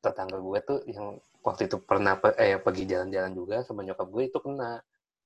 tetangga 0.00 0.36
gue 0.40 0.58
tuh 0.64 0.78
yang 0.88 1.16
waktu 1.44 1.68
itu 1.68 1.76
pernah 1.80 2.16
eh 2.40 2.56
pergi 2.60 2.84
jalan-jalan 2.88 3.32
juga 3.36 3.56
sama 3.64 3.84
nyokap 3.84 4.08
gue 4.08 4.22
itu 4.28 4.38
kena 4.40 4.80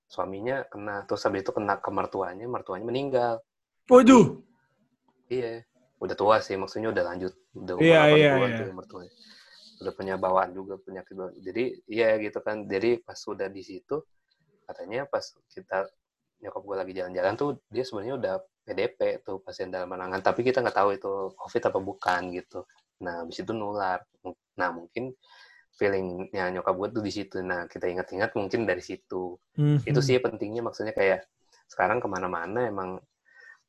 suaminya 0.08 0.64
kena 0.66 1.04
terus 1.04 1.22
habis 1.28 1.44
itu 1.44 1.52
kena 1.54 1.78
ke 1.78 1.90
mertuanya 1.92 2.46
mertuanya 2.48 2.86
meninggal. 2.86 3.34
Waduh. 3.88 4.47
Iya 5.28 5.64
udah 5.98 6.14
tua 6.14 6.36
sih 6.38 6.54
maksudnya 6.54 6.94
udah 6.94 7.04
lanjut 7.14 7.32
udah 7.58 7.74
umur 7.74 7.90
yeah, 7.90 8.06
yeah, 8.14 8.34
yeah. 8.38 8.58
tuh 8.62 8.74
mertuanya 8.74 9.12
udah 9.78 9.92
punya 9.94 10.14
bawaan 10.18 10.50
juga 10.54 10.78
penyakit 10.78 11.14
bawaan. 11.14 11.34
jadi 11.42 11.64
iya 11.90 12.08
gitu 12.22 12.38
kan 12.42 12.66
jadi 12.70 13.02
pas 13.02 13.18
udah 13.18 13.50
di 13.50 13.62
situ 13.66 14.02
katanya 14.66 15.10
pas 15.10 15.22
kita 15.50 15.90
nyokap 16.38 16.62
gue 16.62 16.76
lagi 16.78 16.92
jalan-jalan 16.94 17.34
tuh 17.34 17.58
dia 17.66 17.82
sebenarnya 17.82 18.14
udah 18.14 18.34
PDP 18.62 19.26
tuh 19.26 19.42
pasien 19.42 19.74
dalam 19.74 19.90
penanganan 19.90 20.22
tapi 20.22 20.46
kita 20.46 20.62
nggak 20.62 20.76
tahu 20.76 20.90
itu 20.94 21.12
COVID 21.34 21.62
apa 21.66 21.78
bukan 21.82 22.20
gitu 22.30 22.62
nah 23.02 23.26
habis 23.26 23.42
itu 23.42 23.50
nular 23.50 24.02
nah 24.54 24.70
mungkin 24.70 25.14
feelingnya 25.78 26.50
nyokap 26.50 26.74
gue 26.74 26.88
tuh 26.90 27.02
di 27.06 27.12
situ. 27.14 27.38
Nah, 27.38 27.70
kita 27.70 27.86
ingat-ingat 27.86 28.34
mungkin 28.34 28.66
dari 28.66 28.82
situ. 28.82 29.38
Hmm. 29.54 29.78
Itu 29.86 30.02
sih 30.02 30.18
pentingnya 30.18 30.58
maksudnya 30.58 30.90
kayak 30.90 31.22
sekarang 31.70 32.02
ke 32.02 32.10
mana-mana 32.10 32.66
emang 32.66 32.98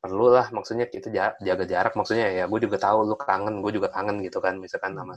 perlu 0.00 0.32
lah 0.32 0.48
maksudnya 0.48 0.88
kita 0.88 1.12
ja- 1.12 1.36
jaga 1.38 1.64
jarak 1.68 1.92
maksudnya 1.92 2.32
ya 2.32 2.44
gue 2.48 2.60
juga 2.64 2.80
tahu 2.80 3.04
lu 3.04 3.14
kangen 3.14 3.60
gue 3.60 3.72
juga 3.76 3.92
kangen 3.92 4.24
gitu 4.24 4.40
kan 4.40 4.56
misalkan 4.56 4.96
sama 4.96 5.12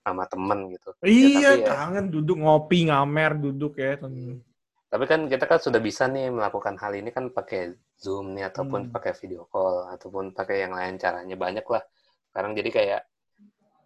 sama 0.00 0.24
temen 0.24 0.72
gitu 0.72 0.88
Ya, 1.00 1.06
Iya, 1.06 1.48
tapi 1.52 1.60
ya- 1.60 1.68
kangen 1.68 2.06
duduk 2.08 2.36
ngopi 2.40 2.88
ngamer 2.88 3.32
duduk 3.38 3.76
ya. 3.76 4.00
Hmm. 4.00 4.40
tapi 4.88 5.04
kan 5.04 5.24
kita 5.24 5.44
kan 5.44 5.56
sudah 5.56 5.80
bisa 5.80 6.04
nih 6.04 6.28
melakukan 6.28 6.76
hal 6.76 6.92
ini 6.92 7.08
kan 7.08 7.28
pakai 7.28 7.72
zoom 7.96 8.32
nih 8.32 8.48
ataupun 8.48 8.88
Hmm. 8.88 8.92
pakai 8.92 9.12
video 9.16 9.44
call 9.48 9.88
ataupun 9.88 10.32
pakai 10.32 10.64
yang 10.64 10.72
lain 10.72 10.96
caranya 10.96 11.32
banyak 11.32 11.64
lah 11.64 11.80
sekarang 12.28 12.52
jadi 12.52 12.70
kayak 12.72 13.00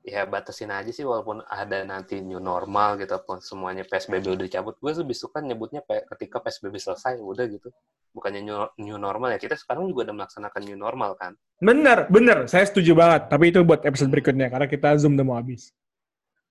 ya 0.06 0.22
batasin 0.22 0.70
aja 0.70 0.86
sih 0.94 1.02
walaupun 1.02 1.42
ada 1.50 1.82
nanti 1.82 2.22
new 2.22 2.38
normal 2.38 2.94
gitu 2.94 3.10
ataupun 3.10 3.42
semuanya 3.42 3.82
PSBB 3.82 4.22
udah 4.22 4.46
dicabut 4.46 4.78
gue 4.78 4.92
lebih 5.02 5.18
suka 5.18 5.42
nyebutnya 5.42 5.82
ketika 6.14 6.38
PSBB 6.38 6.78
selesai 6.78 7.18
udah 7.18 7.44
gitu 7.50 7.74
bukannya 8.14 8.40
new, 8.46 8.56
new 8.78 8.96
normal 9.02 9.34
ya 9.34 9.38
kita 9.42 9.58
sekarang 9.58 9.90
juga 9.90 10.06
udah 10.06 10.14
melaksanakan 10.22 10.62
new 10.62 10.78
normal 10.78 11.18
kan 11.18 11.34
Bener, 11.56 12.04
bener. 12.12 12.44
Saya 12.52 12.68
setuju 12.68 12.92
banget. 12.92 13.32
Tapi 13.32 13.48
itu 13.48 13.64
buat 13.64 13.80
episode 13.80 14.12
berikutnya 14.12 14.52
karena 14.52 14.68
kita 14.68 14.92
zoom 15.00 15.16
udah 15.16 15.24
mau 15.24 15.36
habis. 15.40 15.72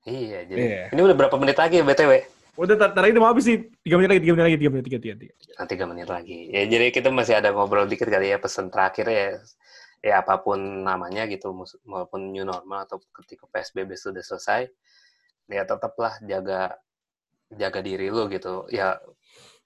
iya 0.04 0.42
jadi 0.50 0.60
Iya. 0.62 0.84
ini 0.94 1.02
udah 1.06 1.16
berapa 1.18 1.36
menit 1.38 1.58
lagi 1.58 1.78
ya 1.82 1.86
btw 1.86 2.12
Udah, 2.56 2.80
tar, 2.80 2.96
tar 2.96 3.04
ini 3.12 3.20
mau 3.20 3.28
habis 3.28 3.44
nih. 3.52 3.68
Tiga 3.84 3.96
menit 4.00 4.10
lagi, 4.16 4.22
tiga 4.24 4.32
menit 4.32 4.46
lagi, 4.48 4.58
tiga 4.64 4.72
menit, 4.72 4.86
tiga, 4.88 5.00
tiga, 5.04 5.16
tiga. 5.20 5.34
Tiga 5.68 5.86
menit 5.92 6.08
lagi. 6.08 6.38
Ya, 6.56 6.64
jadi 6.64 6.88
kita 6.88 7.12
masih 7.12 7.36
ada 7.36 7.52
ngobrol 7.52 7.84
dikit 7.84 8.08
kali 8.08 8.32
ya 8.32 8.40
pesan 8.40 8.72
terakhir 8.72 9.12
ya. 9.12 9.28
Ya 10.04 10.22
apa 10.22 10.38
pun 10.40 10.60
namanya 10.86 11.26
gitu, 11.26 11.52
maupun 11.86 12.30
new 12.30 12.46
normal 12.46 12.86
atau 12.86 13.02
ketika 13.24 13.50
PSBB 13.50 13.98
sudah 13.98 14.22
selesai, 14.22 14.70
ya 15.50 15.64
tetaplah 15.66 16.18
jaga 16.24 16.78
jaga 17.50 17.80
diri 17.82 18.10
lu 18.10 18.30
gitu. 18.30 18.70
Ya 18.70 19.02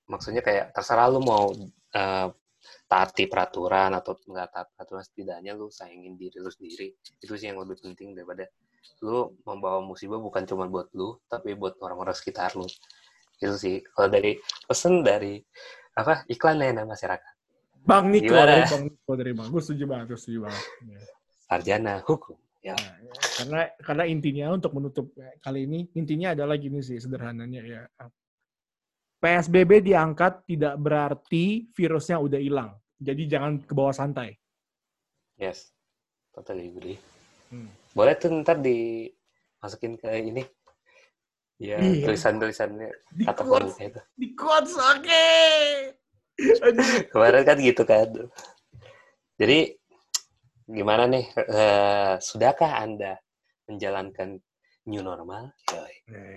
maksudnya 0.08 0.42
kayak 0.42 0.72
terserah 0.76 1.08
lu 1.12 1.20
mau 1.24 1.52
eh, 1.96 2.28
taati 2.90 3.30
peraturan 3.30 3.94
atau 3.96 4.18
nggak 4.18 4.50
taat 4.52 4.68
peraturan 4.76 5.04
setidaknya 5.06 5.54
lu 5.56 5.68
sayangin 5.72 6.16
diri 6.16 6.38
lu 6.40 6.52
sendiri. 6.52 6.96
Itu 7.20 7.36
sih 7.36 7.52
yang 7.52 7.60
lebih 7.62 7.80
penting 7.84 8.16
daripada 8.16 8.48
lu 9.04 9.36
membawa 9.48 9.80
musibah 9.84 10.20
bukan 10.20 10.44
cuma 10.48 10.68
buat 10.68 10.92
lu, 10.96 11.20
tapi 11.28 11.56
buat 11.56 11.80
orang-orang 11.84 12.16
sekitar 12.16 12.56
lu. 12.56 12.68
Itu 13.40 13.56
sih. 13.56 13.80
Kalau 13.96 14.10
dari 14.12 14.36
pesan 14.68 15.04
dari 15.04 15.40
apa 15.96 16.24
iklan 16.32 16.60
layanan 16.60 16.88
masyarakat 16.88 17.39
Bang 17.90 18.06
Niko, 18.14 18.30
Gimana? 18.30 18.46
dari 18.46 18.64
Bang 18.70 18.84
Niko 18.86 19.12
dari 19.18 19.32
Bang. 19.34 19.48
Gue 19.50 19.62
setuju 19.66 19.84
banget, 19.90 20.06
gue 20.08 20.20
setuju 20.20 20.40
banget. 20.46 20.64
Ya. 20.86 21.02
sarjana 21.50 21.94
hukum 22.06 22.38
ya 22.62 22.78
Nah, 22.78 22.94
ya. 23.02 23.14
Karena 23.42 23.60
karena 23.82 24.04
intinya 24.06 24.46
untuk 24.54 24.70
menutup 24.78 25.10
ya, 25.18 25.34
kali 25.42 25.66
ini 25.66 25.90
intinya 25.98 26.38
adalah 26.38 26.54
gini 26.56 26.78
sih 26.80 27.02
sederhananya 27.02 27.62
ya. 27.66 27.82
PSBB 29.18 29.82
diangkat 29.82 30.46
tidak 30.46 30.78
berarti 30.78 31.68
virusnya 31.74 32.22
udah 32.22 32.38
hilang. 32.38 32.72
Jadi 33.02 33.26
jangan 33.26 33.58
ke 33.60 33.74
bawah 33.74 33.92
santai. 33.92 34.38
yes 35.36 35.72
totally 36.30 36.68
agree 36.68 37.00
Hmm. 37.50 37.66
boleh 37.98 38.14
tuh 38.14 38.30
ntar 38.44 38.62
dimasukin 38.62 39.98
ke 39.98 40.22
ini 40.22 40.44
ya 41.58 41.82
Iya. 41.82 42.06
tulisan-tulisannya 42.06 42.92
kata 43.26 43.42
itu 43.82 44.00
di 44.14 44.28
quotes, 44.38 44.78
oke. 44.78 45.10
Aduh. 45.10 45.99
kemarin 47.12 47.44
kan 47.46 47.58
gitu 47.60 47.84
kan. 47.84 48.08
Jadi 49.40 49.76
gimana 50.70 51.10
nih 51.10 51.26
Eh, 51.34 52.14
sudahkah 52.22 52.84
anda 52.84 53.18
menjalankan 53.70 54.38
new 54.90 55.02
normal? 55.06 55.54
Yoi. 55.70 55.96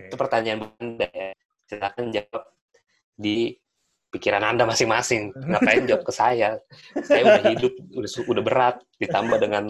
itu 0.09 0.17
pertanyaan 0.17 0.73
anda 0.77 1.09
ya. 1.13 1.33
Silakan 1.69 2.13
jawab 2.13 2.45
di 3.17 3.57
pikiran 4.13 4.45
anda 4.45 4.69
masing-masing. 4.69 5.33
Ngapain 5.33 5.89
jawab 5.89 6.05
ke 6.05 6.13
saya? 6.13 6.61
Saya 7.01 7.23
udah 7.25 7.45
hidup 7.49 7.73
udah 7.97 8.11
udah 8.29 8.45
berat. 8.45 8.77
Ditambah 9.01 9.39
dengan 9.41 9.65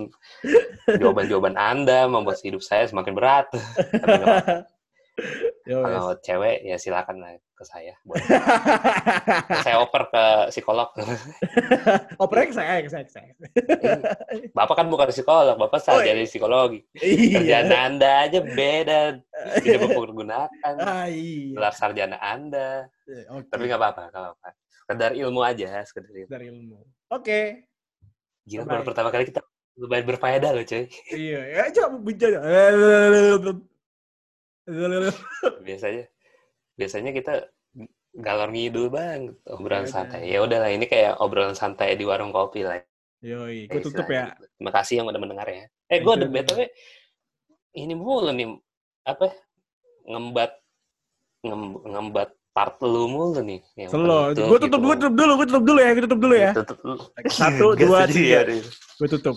jawaban-jawaban 0.90 1.54
anda 1.54 2.10
membuat 2.10 2.42
hidup 2.42 2.58
saya 2.58 2.90
semakin 2.90 3.14
berat. 3.14 3.46
Tapi. 3.54 4.66
Yo, 5.62 5.84
kalau 5.84 6.16
cewek 6.18 6.64
ya 6.64 6.74
silakan 6.74 7.20
lah 7.20 7.30
ke 7.36 7.64
saya 7.64 7.92
Boleh. 8.00 8.24
saya 9.64 9.76
oper 9.78 10.08
ke 10.08 10.24
psikolog 10.48 10.88
Oprek 12.24 12.48
saya, 12.50 12.80
saya, 12.88 13.04
saya. 13.06 13.32
bapak 14.50 14.74
kan 14.74 14.88
bukan 14.88 15.12
psikolog 15.12 15.54
bapak 15.54 15.78
Oh, 15.78 16.00
sarjana 16.00 16.24
psikologi 16.24 16.80
Iya. 16.96 17.38
kerjaan 17.38 17.68
anda 17.70 18.10
aja 18.24 18.40
beda 18.40 19.00
tidak 19.62 19.84
mempergunakan 19.84 20.74
Ah, 20.80 21.06
iya. 21.06 21.52
gelar 21.54 21.74
sarjana 21.76 22.16
anda 22.18 22.88
Eh, 23.04 23.28
Oke. 23.28 23.46
tapi 23.46 23.68
nggak 23.68 23.78
apa-apa 23.78 24.02
nggak 24.08 24.22
apa-apa 24.24 24.48
sekedar 24.82 25.10
ilmu 25.12 25.40
aja 25.40 25.84
sekedar 25.84 26.08
ilmu 26.10 26.32
ilmu. 26.32 26.78
Oke. 27.10 27.68
gila 28.42 28.64
Bye-bye. 28.64 28.72
baru 28.72 28.82
pertama 28.82 29.08
kali 29.08 29.28
kita 29.28 29.44
lumayan 29.74 30.04
berfaedah 30.06 30.50
loh 30.50 30.64
cuy 30.64 30.88
Iya, 31.08 31.40
ya 31.46 31.62
coba 31.70 31.96
bicara. 32.00 32.40
biasanya 35.66 36.04
biasanya 36.78 37.10
kita 37.10 37.32
galor 38.12 38.48
ngidul 38.52 38.92
bang 38.92 39.32
obrolan 39.48 39.88
Iya, 39.88 39.92
santai 39.92 40.20
ya 40.28 40.38
udahlah 40.44 40.70
ini 40.70 40.84
kayak 40.86 41.18
obrolan 41.18 41.56
santai 41.56 41.96
di 41.96 42.04
warung 42.04 42.30
kopi 42.30 42.62
lah 42.62 42.78
Yoi, 43.22 43.70
gue 43.70 43.78
tutup 43.86 44.10
ya. 44.10 44.34
Terima 44.34 44.72
kasih 44.74 44.94
yang 45.02 45.06
udah 45.08 45.20
mendengar 45.22 45.46
ya 45.48 45.64
eh 45.88 45.98
gue 46.00 46.12
ada 46.12 46.26
btw 46.28 46.60
ini 47.76 47.94
mulu 47.96 48.30
nih 48.34 48.48
apa 49.08 49.32
ngembat 50.06 50.50
ngem- 51.42 51.82
ngembat 51.88 52.30
part 52.52 52.76
lu 52.84 53.08
mulu 53.08 53.40
nih 53.40 53.64
Selo, 53.88 54.30
gue 54.36 54.58
tutup, 54.60 54.78
gitu. 54.78 54.86
gue 54.86 54.96
tutup 55.00 55.14
dulu, 55.16 55.32
gue 55.40 55.46
tutup 55.48 55.64
dulu 55.64 55.78
ya, 55.80 55.90
gue 55.96 56.04
tutup 56.04 56.20
dulu 56.20 56.34
ya. 56.36 56.50
Tutup 56.52 56.78
dulu. 56.84 57.00
Satu, 57.32 57.66
dua, 57.80 57.98
tiga. 58.12 58.40
Gue 59.00 59.08
tutup. 59.08 59.30